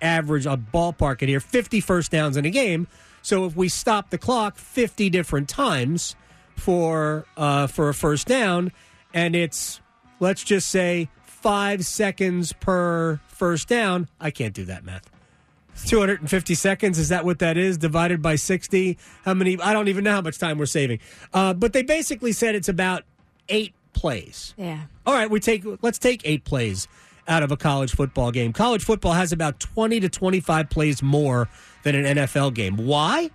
average 0.00 0.46
a 0.46 0.56
ballpark 0.56 1.22
in 1.22 1.28
here, 1.28 1.40
50 1.40 1.80
first 1.80 2.10
downs 2.10 2.36
in 2.36 2.44
a 2.44 2.50
game. 2.50 2.86
So 3.22 3.44
if 3.44 3.54
we 3.54 3.68
stop 3.68 4.10
the 4.10 4.18
clock 4.18 4.56
50 4.56 5.10
different 5.10 5.48
times 5.48 6.16
for 6.56 7.26
uh, 7.36 7.66
for 7.66 7.88
a 7.90 7.94
first 7.94 8.26
down, 8.26 8.72
and 9.12 9.36
it's 9.36 9.80
let's 10.20 10.42
just 10.42 10.68
say 10.68 11.08
five 11.22 11.84
seconds 11.84 12.52
per 12.54 13.20
first 13.28 13.68
down, 13.68 14.08
I 14.18 14.30
can't 14.30 14.54
do 14.54 14.64
that 14.66 14.84
math. 14.84 15.10
250 15.86 16.54
seconds 16.54 16.98
is 16.98 17.08
that 17.10 17.24
what 17.24 17.38
that 17.40 17.56
is 17.56 17.78
divided 17.78 18.20
by 18.22 18.36
60 18.36 18.96
how 19.24 19.34
many 19.34 19.60
i 19.60 19.72
don't 19.72 19.88
even 19.88 20.04
know 20.04 20.12
how 20.12 20.20
much 20.20 20.38
time 20.38 20.58
we're 20.58 20.66
saving 20.66 20.98
uh, 21.34 21.52
but 21.54 21.72
they 21.72 21.82
basically 21.82 22.32
said 22.32 22.54
it's 22.54 22.68
about 22.68 23.02
eight 23.48 23.72
plays 23.92 24.54
Yeah. 24.56 24.80
all 25.06 25.14
right, 25.14 25.30
we 25.30 25.40
take 25.40 25.64
let's 25.82 25.98
take 25.98 26.22
eight 26.24 26.44
plays 26.44 26.86
out 27.28 27.42
of 27.44 27.52
a 27.52 27.56
college 27.56 27.92
football 27.92 28.32
game. 28.32 28.52
College 28.52 28.82
football 28.82 29.12
has 29.12 29.30
about 29.32 29.60
20 29.60 30.00
to 30.00 30.08
25 30.08 30.68
plays 30.68 31.00
more 31.02 31.48
than 31.84 31.94
an 31.94 32.16
NFL 32.18 32.54
game. 32.54 32.76
Why? 32.76 33.30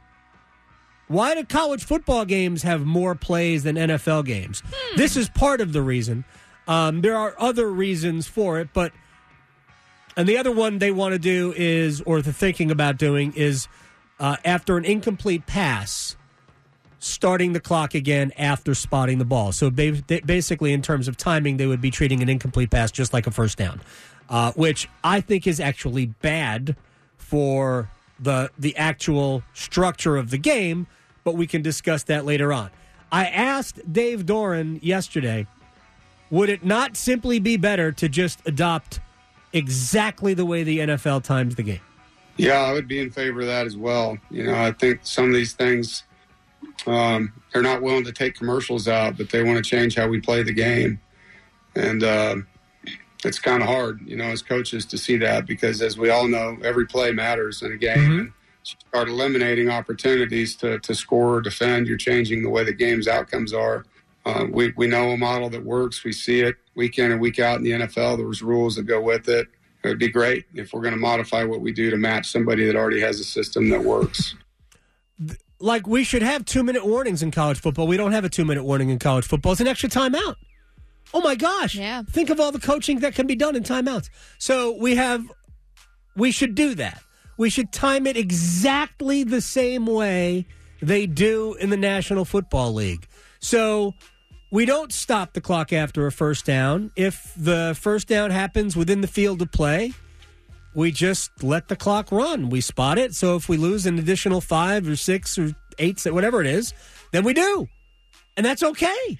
Why 1.07 1.35
do 1.35 1.43
college 1.45 1.83
football 1.83 2.25
games 2.25 2.63
have 2.63 2.83
more 2.85 3.15
plays 3.15 3.63
than 3.63 3.75
NFL 3.75 4.25
games? 4.25 4.63
This 4.97 5.15
is 5.15 5.29
part 5.29 5.61
of 5.61 5.71
the 5.71 5.81
reason. 5.81 6.25
Um, 6.67 7.01
there 7.01 7.15
are 7.15 7.35
other 7.37 7.69
reasons 7.69 8.27
for 8.27 8.59
it, 8.59 8.69
but 8.73 8.91
and 10.15 10.27
the 10.27 10.37
other 10.37 10.51
one 10.51 10.79
they 10.79 10.91
want 10.91 11.13
to 11.13 11.19
do 11.19 11.53
is, 11.55 12.01
or 12.01 12.21
they're 12.21 12.33
thinking 12.33 12.71
about 12.71 12.97
doing, 12.97 13.33
is 13.35 13.67
uh, 14.19 14.37
after 14.45 14.77
an 14.77 14.85
incomplete 14.85 15.45
pass, 15.45 16.15
starting 16.99 17.53
the 17.53 17.59
clock 17.59 17.93
again 17.93 18.31
after 18.37 18.73
spotting 18.73 19.19
the 19.19 19.25
ball. 19.25 19.51
So 19.51 19.69
basically, 19.69 20.73
in 20.73 20.81
terms 20.81 21.07
of 21.07 21.17
timing, 21.17 21.57
they 21.57 21.67
would 21.67 21.81
be 21.81 21.91
treating 21.91 22.21
an 22.21 22.29
incomplete 22.29 22.71
pass 22.71 22.91
just 22.91 23.13
like 23.13 23.27
a 23.27 23.31
first 23.31 23.57
down, 23.57 23.81
uh, 24.29 24.53
which 24.53 24.89
I 25.03 25.21
think 25.21 25.45
is 25.45 25.59
actually 25.59 26.07
bad 26.07 26.75
for 27.17 27.89
the 28.19 28.49
the 28.57 28.75
actual 28.77 29.43
structure 29.53 30.15
of 30.15 30.29
the 30.29 30.37
game. 30.37 30.87
But 31.23 31.35
we 31.35 31.47
can 31.47 31.61
discuss 31.61 32.03
that 32.03 32.23
later 32.25 32.53
on. 32.53 32.71
I 33.11 33.27
asked 33.27 33.91
Dave 33.91 34.25
Doeren 34.25 34.79
yesterday, 34.81 35.47
would 36.29 36.49
it 36.49 36.63
not 36.63 36.97
simply 36.97 37.39
be 37.39 37.57
better 37.57 37.91
to 37.91 38.09
just 38.09 38.39
adopt 38.45 38.99
exactly 39.55 40.33
the 40.33 40.45
way 40.45 40.63
the 40.63 40.79
NFL 40.79 41.23
times 41.23 41.55
the 41.55 41.63
game? 41.63 41.81
Yeah, 42.37 42.59
I 42.59 42.73
would 42.73 42.87
be 42.87 42.99
in 42.99 43.09
favor 43.09 43.41
of 43.41 43.47
that 43.47 43.65
as 43.65 43.77
well. 43.77 44.17
You 44.29 44.43
know, 44.43 44.55
I 44.55 44.73
think 44.73 44.99
some 45.03 45.25
of 45.25 45.33
these 45.33 45.53
things, 45.53 46.03
um, 46.85 47.31
they're 47.53 47.61
not 47.61 47.81
willing 47.81 48.03
to 48.03 48.11
take 48.11 48.35
commercials 48.35 48.87
out, 48.87 49.17
but 49.17 49.29
they 49.29 49.41
want 49.41 49.57
to 49.57 49.63
change 49.63 49.95
how 49.95 50.07
we 50.07 50.19
play 50.19 50.43
the 50.43 50.53
game. 50.53 50.99
and 51.75 52.03
uh, 52.03 52.35
it's 53.23 53.39
kind 53.39 53.63
of 53.63 53.69
hard, 53.69 54.01
you 54.05 54.15
know, 54.15 54.25
as 54.25 54.41
coaches 54.41 54.85
to 54.85 54.97
see 54.97 55.17
that 55.17 55.47
because, 55.47 55.81
as 55.81 55.97
we 55.97 56.09
all 56.09 56.27
know, 56.27 56.57
every 56.63 56.85
play 56.85 57.11
matters 57.11 57.63
in 57.63 57.71
a 57.71 57.77
game. 57.77 57.97
Mm-hmm. 57.97 58.25
Start 58.63 59.09
eliminating 59.09 59.69
opportunities 59.69 60.55
to, 60.57 60.79
to 60.79 60.93
score 60.93 61.35
or 61.35 61.41
defend. 61.41 61.87
You're 61.87 61.97
changing 61.97 62.43
the 62.43 62.49
way 62.49 62.63
the 62.63 62.73
game's 62.73 63.07
outcomes 63.07 63.53
are. 63.53 63.85
Uh, 64.25 64.47
we, 64.49 64.73
we 64.75 64.87
know 64.87 65.11
a 65.11 65.17
model 65.17 65.49
that 65.49 65.63
works. 65.63 66.03
We 66.03 66.11
see 66.11 66.41
it 66.41 66.55
week 66.75 66.97
in 66.97 67.11
and 67.11 67.21
week 67.21 67.39
out 67.39 67.57
in 67.57 67.63
the 67.63 67.71
NFL. 67.71 68.17
There's 68.17 68.41
rules 68.41 68.75
that 68.75 68.83
go 68.83 68.99
with 68.99 69.29
it. 69.29 69.47
It 69.83 69.89
would 69.89 69.99
be 69.99 70.09
great 70.09 70.45
if 70.55 70.73
we're 70.73 70.81
going 70.81 70.95
to 70.95 70.99
modify 70.99 71.43
what 71.43 71.61
we 71.61 71.71
do 71.71 71.91
to 71.91 71.97
match 71.97 72.31
somebody 72.31 72.65
that 72.65 72.75
already 72.75 72.99
has 73.01 73.19
a 73.19 73.23
system 73.23 73.69
that 73.69 73.83
works. 73.83 74.33
Like 75.59 75.85
we 75.85 76.03
should 76.03 76.23
have 76.23 76.43
two 76.43 76.63
minute 76.63 76.85
warnings 76.85 77.21
in 77.21 77.29
college 77.29 77.59
football. 77.59 77.85
We 77.85 77.97
don't 77.97 78.11
have 78.11 78.25
a 78.25 78.29
two 78.29 78.45
minute 78.45 78.63
warning 78.63 78.89
in 78.89 78.97
college 78.97 79.25
football. 79.25 79.51
It's 79.51 79.61
an 79.61 79.67
extra 79.67 79.89
timeout. 79.89 80.35
Oh 81.13 81.21
my 81.21 81.35
gosh. 81.35 81.75
Yeah. 81.75 82.01
Think 82.01 82.31
of 82.31 82.39
all 82.39 82.51
the 82.51 82.59
coaching 82.59 82.99
that 82.99 83.13
can 83.13 83.27
be 83.27 83.35
done 83.35 83.55
in 83.55 83.63
timeouts. 83.63 84.09
So 84.39 84.75
we 84.75 84.95
have, 84.95 85.23
we 86.15 86.31
should 86.31 86.55
do 86.55 86.73
that. 86.75 87.01
We 87.37 87.49
should 87.51 87.71
time 87.71 88.07
it 88.07 88.17
exactly 88.17 89.23
the 89.23 89.41
same 89.41 89.85
way 89.85 90.47
they 90.81 91.05
do 91.05 91.53
in 91.55 91.69
the 91.69 91.77
National 91.77 92.25
Football 92.25 92.73
League. 92.73 93.07
So 93.39 93.93
we 94.55 94.65
don't 94.65 94.93
stop 94.93 95.33
the 95.33 95.41
clock 95.41 95.73
after 95.73 96.07
a 96.07 96.11
first 96.13 96.45
down. 96.45 96.89
If 96.95 97.33
the 97.35 97.77
first 97.77 98.07
down 98.07 98.31
happens 98.31 98.73
within 98.73 99.01
the 99.01 99.07
field 99.07 99.41
of 99.41 99.51
play, 99.51 99.91
we 100.73 100.93
just 100.93 101.43
let 101.43 101.67
the 101.67 101.75
clock 101.75 102.09
run. 102.09 102.49
We 102.49 102.61
spot 102.61 102.97
it. 102.97 103.13
So 103.13 103.35
if 103.35 103.49
we 103.49 103.57
lose 103.57 103.85
an 103.85 103.99
additional 103.99 104.39
five 104.39 104.87
or 104.87 104.95
six 104.95 105.37
or 105.37 105.53
eight, 105.77 106.01
whatever 106.05 106.39
it 106.39 106.47
is, 106.47 106.73
then 107.11 107.25
we 107.25 107.33
do. 107.33 107.67
And 108.37 108.45
that's 108.45 108.63
okay. 108.63 109.19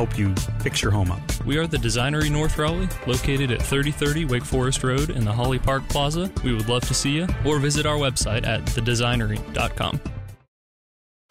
you 0.17 0.35
fix 0.61 0.81
your 0.81 0.91
home 0.91 1.11
up. 1.11 1.21
We 1.45 1.57
are 1.57 1.67
the 1.67 1.77
Designery 1.77 2.31
North 2.31 2.57
Raleigh, 2.57 2.89
located 3.07 3.51
at 3.51 3.61
3030 3.61 4.25
Wake 4.25 4.45
Forest 4.45 4.83
Road 4.83 5.09
in 5.09 5.25
the 5.25 5.31
Holly 5.31 5.59
Park 5.59 5.87
Plaza. 5.89 6.31
We 6.43 6.53
would 6.53 6.67
love 6.67 6.83
to 6.87 6.93
see 6.93 7.11
you, 7.11 7.27
or 7.45 7.59
visit 7.59 7.85
our 7.85 7.97
website 7.97 8.45
at 8.45 8.65
thedesignery.com. 8.65 9.99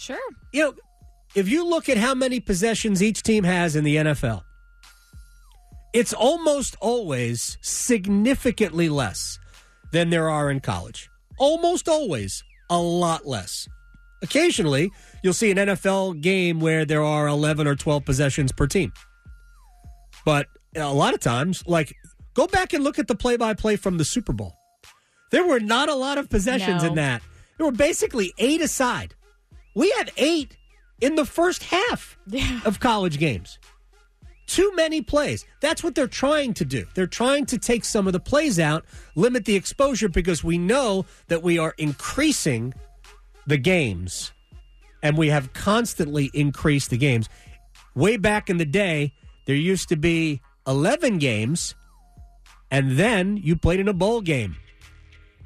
Sure. 0.00 0.18
You 0.52 0.62
know, 0.62 0.74
if 1.34 1.46
you 1.46 1.68
look 1.68 1.90
at 1.90 1.98
how 1.98 2.14
many 2.14 2.40
possessions 2.40 3.02
each 3.02 3.22
team 3.22 3.44
has 3.44 3.76
in 3.76 3.84
the 3.84 3.96
NFL, 3.96 4.42
it's 5.92 6.14
almost 6.14 6.74
always 6.80 7.58
significantly 7.60 8.88
less 8.88 9.38
than 9.92 10.08
there 10.08 10.30
are 10.30 10.50
in 10.50 10.60
college. 10.60 11.10
Almost 11.38 11.86
always 11.86 12.42
a 12.70 12.78
lot 12.78 13.26
less. 13.26 13.68
Occasionally, 14.22 14.90
you'll 15.22 15.34
see 15.34 15.50
an 15.50 15.58
NFL 15.58 16.22
game 16.22 16.60
where 16.60 16.86
there 16.86 17.02
are 17.04 17.26
11 17.26 17.66
or 17.66 17.74
12 17.76 18.02
possessions 18.04 18.52
per 18.52 18.66
team. 18.66 18.94
But 20.24 20.46
a 20.76 20.92
lot 20.94 21.12
of 21.12 21.20
times, 21.20 21.62
like, 21.66 21.94
go 22.32 22.46
back 22.46 22.72
and 22.72 22.82
look 22.82 22.98
at 22.98 23.06
the 23.06 23.14
play 23.14 23.36
by 23.36 23.52
play 23.52 23.76
from 23.76 23.98
the 23.98 24.04
Super 24.04 24.32
Bowl. 24.32 24.54
There 25.30 25.46
were 25.46 25.60
not 25.60 25.90
a 25.90 25.94
lot 25.94 26.16
of 26.16 26.30
possessions 26.30 26.82
No. 26.84 26.88
in 26.88 26.94
that. 26.94 27.20
There 27.58 27.66
were 27.66 27.72
basically 27.72 28.32
eight 28.38 28.62
aside. 28.62 29.14
We 29.80 29.90
had 29.96 30.10
eight 30.18 30.58
in 31.00 31.14
the 31.14 31.24
first 31.24 31.62
half 31.62 32.18
Yeah. 32.26 32.60
of 32.66 32.80
college 32.80 33.18
games. 33.18 33.58
Too 34.46 34.70
many 34.76 35.00
plays. 35.00 35.46
That's 35.62 35.82
what 35.82 35.94
they're 35.94 36.06
trying 36.06 36.52
to 36.54 36.66
do. 36.66 36.84
They're 36.94 37.06
trying 37.06 37.46
to 37.46 37.56
take 37.56 37.86
some 37.86 38.06
of 38.06 38.12
the 38.12 38.20
plays 38.20 38.58
out, 38.60 38.84
limit 39.14 39.46
the 39.46 39.56
exposure 39.56 40.10
because 40.10 40.44
we 40.44 40.58
know 40.58 41.06
that 41.28 41.42
we 41.42 41.56
are 41.58 41.74
increasing 41.78 42.74
the 43.46 43.56
games 43.56 44.32
and 45.02 45.16
we 45.16 45.28
have 45.30 45.54
constantly 45.54 46.30
increased 46.34 46.90
the 46.90 46.98
games. 46.98 47.30
Way 47.94 48.18
back 48.18 48.50
in 48.50 48.58
the 48.58 48.66
day, 48.66 49.14
there 49.46 49.56
used 49.56 49.88
to 49.88 49.96
be 49.96 50.42
11 50.66 51.16
games 51.16 51.74
and 52.70 52.98
then 52.98 53.38
you 53.38 53.56
played 53.56 53.80
in 53.80 53.88
a 53.88 53.94
bowl 53.94 54.20
game. 54.20 54.56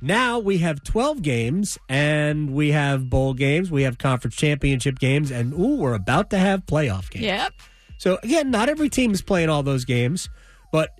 Now 0.00 0.38
we 0.38 0.58
have 0.58 0.82
12 0.84 1.22
games 1.22 1.78
and 1.88 2.52
we 2.52 2.72
have 2.72 3.08
bowl 3.08 3.34
games, 3.34 3.70
we 3.70 3.84
have 3.84 3.98
conference 3.98 4.36
championship 4.36 4.98
games, 4.98 5.30
and 5.30 5.52
ooh, 5.54 5.76
we're 5.76 5.94
about 5.94 6.30
to 6.30 6.38
have 6.38 6.66
playoff 6.66 7.10
games. 7.10 7.24
Yep. 7.24 7.52
So 7.98 8.18
again, 8.22 8.50
not 8.50 8.68
every 8.68 8.88
team 8.88 9.12
is 9.12 9.22
playing 9.22 9.48
all 9.48 9.62
those 9.62 9.84
games, 9.84 10.28
but 10.72 10.90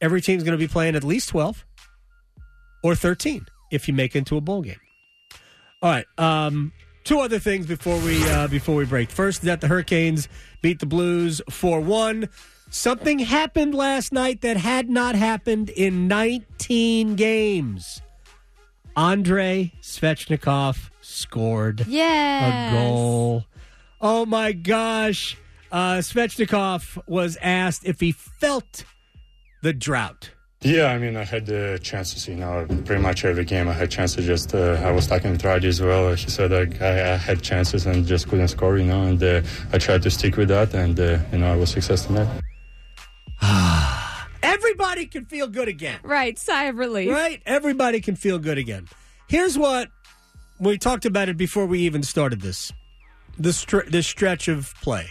every 0.00 0.20
team's 0.20 0.42
going 0.42 0.58
to 0.58 0.58
be 0.58 0.68
playing 0.68 0.96
at 0.96 1.04
least 1.04 1.28
12 1.28 1.64
or 2.82 2.94
13 2.94 3.46
if 3.70 3.88
you 3.88 3.94
make 3.94 4.14
it 4.14 4.18
into 4.18 4.36
a 4.36 4.40
bowl 4.40 4.62
game. 4.62 4.80
All 5.82 5.90
right, 5.90 6.06
um, 6.18 6.72
two 7.04 7.20
other 7.20 7.38
things 7.38 7.66
before 7.66 7.98
we 8.00 8.22
uh, 8.30 8.48
before 8.48 8.74
we 8.74 8.86
break. 8.86 9.10
First, 9.10 9.40
is 9.40 9.44
that 9.44 9.60
the 9.60 9.68
Hurricanes 9.68 10.28
beat 10.62 10.80
the 10.80 10.86
Blues 10.86 11.42
4-1. 11.50 12.28
Something 12.70 13.20
happened 13.20 13.74
last 13.74 14.12
night 14.12 14.40
that 14.40 14.56
had 14.56 14.88
not 14.88 15.14
happened 15.14 15.70
in 15.70 16.08
19 16.08 17.14
games. 17.14 18.02
Andrei 18.96 19.72
Svechnikov 19.82 20.90
scored 21.00 21.84
Yes. 21.88 22.72
a 22.72 22.76
goal. 22.76 23.44
Oh 24.00 24.24
my 24.26 24.52
gosh. 24.52 25.36
Uh, 25.72 25.98
Svechnikov 25.98 27.02
was 27.08 27.36
asked 27.42 27.84
if 27.84 28.00
he 28.00 28.12
felt 28.12 28.84
the 29.62 29.72
drought. 29.72 30.30
Yeah, 30.60 30.86
I 30.86 30.98
mean, 30.98 31.16
I 31.16 31.24
had 31.24 31.44
the 31.44 31.78
chance 31.82 32.12
chances, 32.14 32.28
you 32.28 32.36
know, 32.36 32.66
pretty 32.86 33.02
much 33.02 33.24
every 33.26 33.44
game 33.44 33.68
I 33.68 33.74
had 33.74 33.90
chances. 33.90 34.24
Just 34.24 34.54
uh, 34.54 34.80
I 34.82 34.90
was 34.92 35.06
talking 35.06 35.36
to 35.36 35.46
Raj 35.48 35.64
as 35.66 35.82
well. 35.82 36.14
He 36.14 36.30
said 36.30 36.52
like, 36.52 36.80
I, 36.80 37.12
I 37.12 37.16
had 37.16 37.42
chances 37.42 37.84
and 37.86 38.06
just 38.06 38.28
couldn't 38.28 38.48
score, 38.48 38.78
you 38.78 38.84
know, 38.84 39.02
and 39.02 39.22
uh, 39.22 39.42
I 39.72 39.78
tried 39.78 40.02
to 40.04 40.10
stick 40.10 40.36
with 40.38 40.48
that, 40.48 40.72
and 40.72 40.98
uh, 40.98 41.18
you 41.32 41.38
know, 41.38 41.52
I 41.52 41.56
was 41.56 41.70
successful 41.70 42.16
in 42.16 42.24
that. 42.24 42.42
Everybody 45.04 45.20
can 45.20 45.24
feel 45.26 45.48
good 45.48 45.68
again. 45.68 46.00
Right. 46.02 46.38
Sigh 46.38 46.64
of 46.64 46.78
relief. 46.78 47.10
Right? 47.10 47.42
Everybody 47.44 48.00
can 48.00 48.16
feel 48.16 48.38
good 48.38 48.58
again. 48.58 48.88
Here's 49.28 49.58
what 49.58 49.90
we 50.58 50.78
talked 50.78 51.04
about 51.04 51.28
it 51.28 51.36
before 51.36 51.66
we 51.66 51.80
even 51.80 52.02
started 52.02 52.40
this. 52.40 52.72
This, 53.38 53.56
str- 53.56 53.88
this 53.88 54.06
stretch 54.06 54.48
of 54.48 54.74
play. 54.80 55.10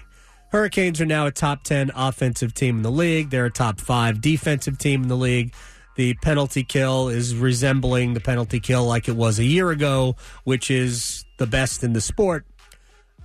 Hurricanes 0.51 1.01
are 1.01 1.06
now 1.06 1.25
a 1.25 1.32
top 1.32 1.63
10 1.63 1.91
offensive 1.95 2.53
team 2.53 2.77
in 2.77 2.84
the 2.84 2.91
league. 2.91 3.29
They're 3.29 3.45
a 3.45 3.51
top 3.51 3.79
five 3.79 4.21
defensive 4.21 4.77
team 4.77 5.03
in 5.03 5.10
the 5.10 5.17
league. 5.17 5.53
The 5.95 6.15
penalty 6.15 6.63
kill 6.63 7.10
is 7.10 7.36
resembling 7.36 8.13
the 8.13 8.19
penalty 8.19 8.60
kill 8.60 8.86
like 8.86 9.08
it 9.08 9.15
was 9.15 9.39
a 9.39 9.43
year 9.43 9.69
ago, 9.69 10.15
which 10.43 10.71
is 10.71 11.25
the 11.38 11.45
best 11.45 11.84
in 11.84 11.93
the 11.93 12.01
sport. 12.01 12.45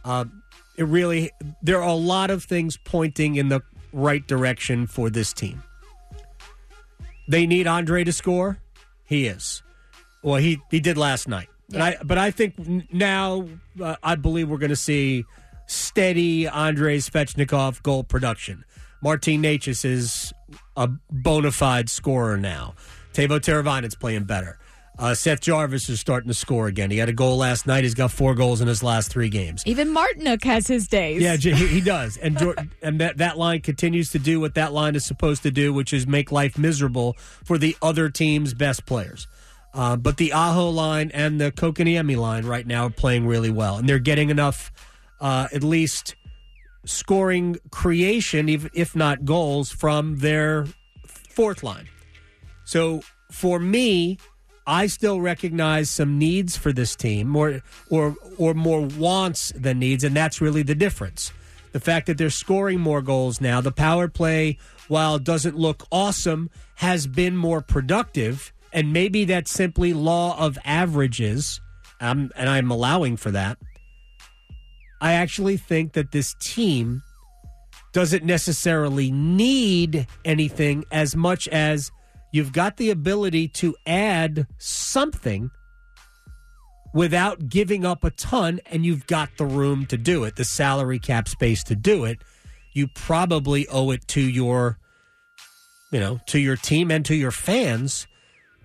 Uh, 0.04 0.26
it 0.76 0.84
really, 0.84 1.30
there 1.62 1.82
are 1.82 1.88
a 1.88 1.94
lot 1.94 2.30
of 2.30 2.44
things 2.44 2.76
pointing 2.84 3.36
in 3.36 3.48
the 3.48 3.62
right 3.92 4.26
direction 4.26 4.86
for 4.86 5.08
this 5.08 5.32
team. 5.32 5.62
They 7.28 7.46
need 7.46 7.66
Andre 7.66 8.04
to 8.04 8.12
score. 8.12 8.58
He 9.04 9.26
is. 9.26 9.62
Well, 10.22 10.36
he 10.36 10.60
he 10.70 10.80
did 10.80 10.96
last 10.96 11.28
night. 11.28 11.48
But 11.68 11.80
I 11.82 11.96
but 12.02 12.18
I 12.18 12.30
think 12.30 12.92
now 12.92 13.46
uh, 13.80 13.96
I 14.02 14.14
believe 14.14 14.48
we're 14.48 14.58
going 14.58 14.70
to 14.70 14.76
see 14.76 15.24
steady 15.66 16.48
Andre 16.48 16.98
Svechnikov 16.98 17.82
goal 17.82 18.02
production. 18.02 18.64
Martin 19.02 19.42
Necas 19.42 19.84
is 19.84 20.32
a 20.76 20.88
bona 21.10 21.52
fide 21.52 21.88
scorer 21.90 22.36
now. 22.36 22.74
Teuvo 23.12 23.38
Teravainen's 23.38 23.94
playing 23.94 24.24
better. 24.24 24.58
Uh, 24.98 25.14
Seth 25.14 25.40
Jarvis 25.40 25.88
is 25.88 26.00
starting 26.00 26.28
to 26.28 26.34
score 26.34 26.66
again. 26.66 26.90
He 26.90 26.98
had 26.98 27.08
a 27.08 27.12
goal 27.12 27.36
last 27.36 27.66
night. 27.66 27.84
He's 27.84 27.94
got 27.94 28.10
four 28.10 28.34
goals 28.34 28.60
in 28.60 28.66
his 28.66 28.82
last 28.82 29.10
three 29.10 29.28
games. 29.28 29.62
Even 29.64 29.94
Martinook 29.94 30.42
has 30.42 30.66
his 30.66 30.88
days. 30.88 31.22
Yeah, 31.22 31.36
he, 31.36 31.52
he 31.52 31.80
does, 31.82 32.16
and 32.16 32.36
and 32.82 33.00
that 33.00 33.18
that 33.18 33.38
line 33.38 33.60
continues 33.60 34.10
to 34.10 34.18
do 34.18 34.40
what 34.40 34.54
that 34.54 34.72
line 34.72 34.96
is 34.96 35.06
supposed 35.06 35.44
to 35.44 35.50
do, 35.52 35.72
which 35.72 35.92
is 35.92 36.06
make 36.06 36.32
life 36.32 36.58
miserable 36.58 37.14
for 37.44 37.58
the 37.58 37.76
other 37.80 38.10
team's 38.10 38.54
best 38.54 38.86
players. 38.86 39.28
Uh, 39.72 39.96
but 39.96 40.16
the 40.16 40.32
Aho 40.32 40.70
line 40.70 41.10
and 41.14 41.40
the 41.40 41.52
Kotkaniemi 41.52 42.16
line 42.16 42.44
right 42.44 42.66
now 42.66 42.86
are 42.86 42.90
playing 42.90 43.26
really 43.26 43.50
well, 43.50 43.76
and 43.76 43.88
they're 43.88 44.00
getting 44.00 44.30
enough, 44.30 44.72
uh, 45.20 45.46
at 45.52 45.62
least 45.62 46.16
scoring 46.84 47.56
creation, 47.70 48.48
if, 48.48 48.68
if 48.74 48.96
not 48.96 49.24
goals, 49.24 49.70
from 49.70 50.18
their 50.18 50.66
fourth 51.06 51.62
line. 51.62 51.86
So 52.64 53.02
for 53.30 53.58
me, 53.58 54.18
I 54.68 54.86
still 54.86 55.18
recognize 55.22 55.88
some 55.88 56.18
needs 56.18 56.54
for 56.58 56.74
this 56.74 56.94
team, 56.94 57.26
more 57.26 57.62
or 57.88 58.14
or 58.36 58.52
more 58.52 58.82
wants 58.82 59.50
than 59.56 59.78
needs, 59.78 60.04
and 60.04 60.14
that's 60.14 60.42
really 60.42 60.62
the 60.62 60.74
difference. 60.74 61.32
The 61.72 61.80
fact 61.80 62.06
that 62.06 62.18
they're 62.18 62.28
scoring 62.28 62.78
more 62.78 63.00
goals 63.00 63.40
now, 63.40 63.62
the 63.62 63.72
power 63.72 64.08
play, 64.08 64.58
while 64.88 65.18
doesn't 65.18 65.56
look 65.56 65.86
awesome, 65.90 66.50
has 66.76 67.06
been 67.06 67.34
more 67.34 67.62
productive, 67.62 68.52
and 68.70 68.92
maybe 68.92 69.24
that's 69.24 69.50
simply 69.50 69.94
law 69.94 70.38
of 70.38 70.58
averages, 70.66 71.62
and 71.98 72.30
I'm 72.36 72.70
allowing 72.70 73.16
for 73.16 73.30
that. 73.30 73.56
I 75.00 75.14
actually 75.14 75.56
think 75.56 75.94
that 75.94 76.12
this 76.12 76.34
team 76.40 77.02
doesn't 77.92 78.24
necessarily 78.24 79.10
need 79.10 80.06
anything 80.26 80.84
as 80.92 81.16
much 81.16 81.48
as 81.48 81.90
you've 82.32 82.52
got 82.52 82.76
the 82.76 82.90
ability 82.90 83.48
to 83.48 83.76
add 83.86 84.46
something 84.58 85.50
without 86.94 87.48
giving 87.48 87.84
up 87.84 88.02
a 88.04 88.10
ton, 88.10 88.60
and 88.66 88.84
you've 88.84 89.06
got 89.06 89.28
the 89.36 89.46
room 89.46 89.86
to 89.86 89.96
do 89.96 90.24
it, 90.24 90.36
the 90.36 90.44
salary 90.44 90.98
cap 90.98 91.28
space 91.28 91.62
to 91.64 91.76
do 91.76 92.04
it. 92.04 92.18
You 92.72 92.88
probably 92.88 93.66
owe 93.68 93.90
it 93.90 94.06
to 94.08 94.20
your, 94.20 94.78
you 95.90 96.00
know, 96.00 96.20
to 96.26 96.38
your 96.38 96.56
team 96.56 96.90
and 96.90 97.04
to 97.06 97.14
your 97.14 97.30
fans 97.30 98.06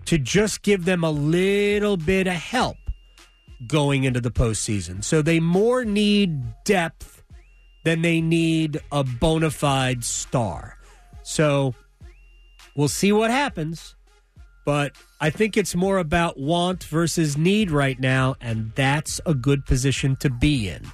to 0.06 0.18
just 0.18 0.62
give 0.62 0.84
them 0.84 1.04
a 1.04 1.10
little 1.10 1.96
bit 1.96 2.26
of 2.26 2.34
help 2.34 2.76
going 3.66 4.04
into 4.04 4.20
the 4.20 4.30
postseason. 4.30 5.02
So 5.02 5.22
they 5.22 5.40
more 5.40 5.84
need 5.84 6.42
depth 6.64 7.22
than 7.84 8.02
they 8.02 8.20
need 8.20 8.80
a 8.90 9.04
bona 9.04 9.50
fide 9.50 10.04
star. 10.04 10.78
So 11.22 11.74
we'll 12.76 12.88
see 12.88 13.12
what 13.12 13.30
happens. 13.30 13.94
But 14.64 14.92
I 15.20 15.28
think 15.30 15.56
it's 15.58 15.74
more 15.74 15.98
about 15.98 16.38
want 16.38 16.84
versus 16.84 17.36
need 17.36 17.70
right 17.70 18.00
now, 18.00 18.34
and 18.40 18.72
that's 18.74 19.20
a 19.26 19.34
good 19.34 19.66
position 19.66 20.16
to 20.16 20.30
be 20.30 20.68
in. 20.70 20.86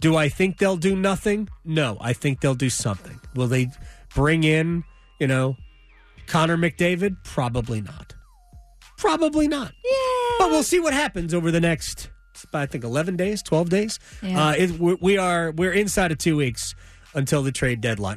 Do 0.00 0.16
I 0.16 0.30
think 0.30 0.56
they'll 0.56 0.78
do 0.78 0.96
nothing? 0.96 1.50
No, 1.62 1.98
I 2.00 2.14
think 2.14 2.40
they'll 2.40 2.54
do 2.54 2.70
something. 2.70 3.20
Will 3.34 3.46
they 3.48 3.68
bring 4.14 4.44
in, 4.44 4.84
you 5.18 5.26
know, 5.26 5.56
Connor 6.26 6.56
McDavid? 6.56 7.16
Probably 7.22 7.82
not. 7.82 8.14
Probably 8.96 9.48
not. 9.48 9.72
Yeah. 9.84 10.36
But 10.38 10.50
we'll 10.50 10.62
see 10.62 10.80
what 10.80 10.94
happens 10.94 11.34
over 11.34 11.50
the 11.50 11.60
next, 11.60 12.08
I 12.54 12.64
think, 12.64 12.82
11 12.84 13.16
days, 13.16 13.42
12 13.42 13.68
days. 13.68 13.98
Yeah. 14.22 14.46
Uh, 14.48 14.52
it, 14.52 14.70
we- 14.80 14.96
we 15.02 15.18
are, 15.18 15.50
we're 15.50 15.72
inside 15.72 16.10
of 16.12 16.16
two 16.16 16.36
weeks 16.38 16.74
until 17.14 17.42
the 17.42 17.52
trade 17.52 17.82
deadline. 17.82 18.16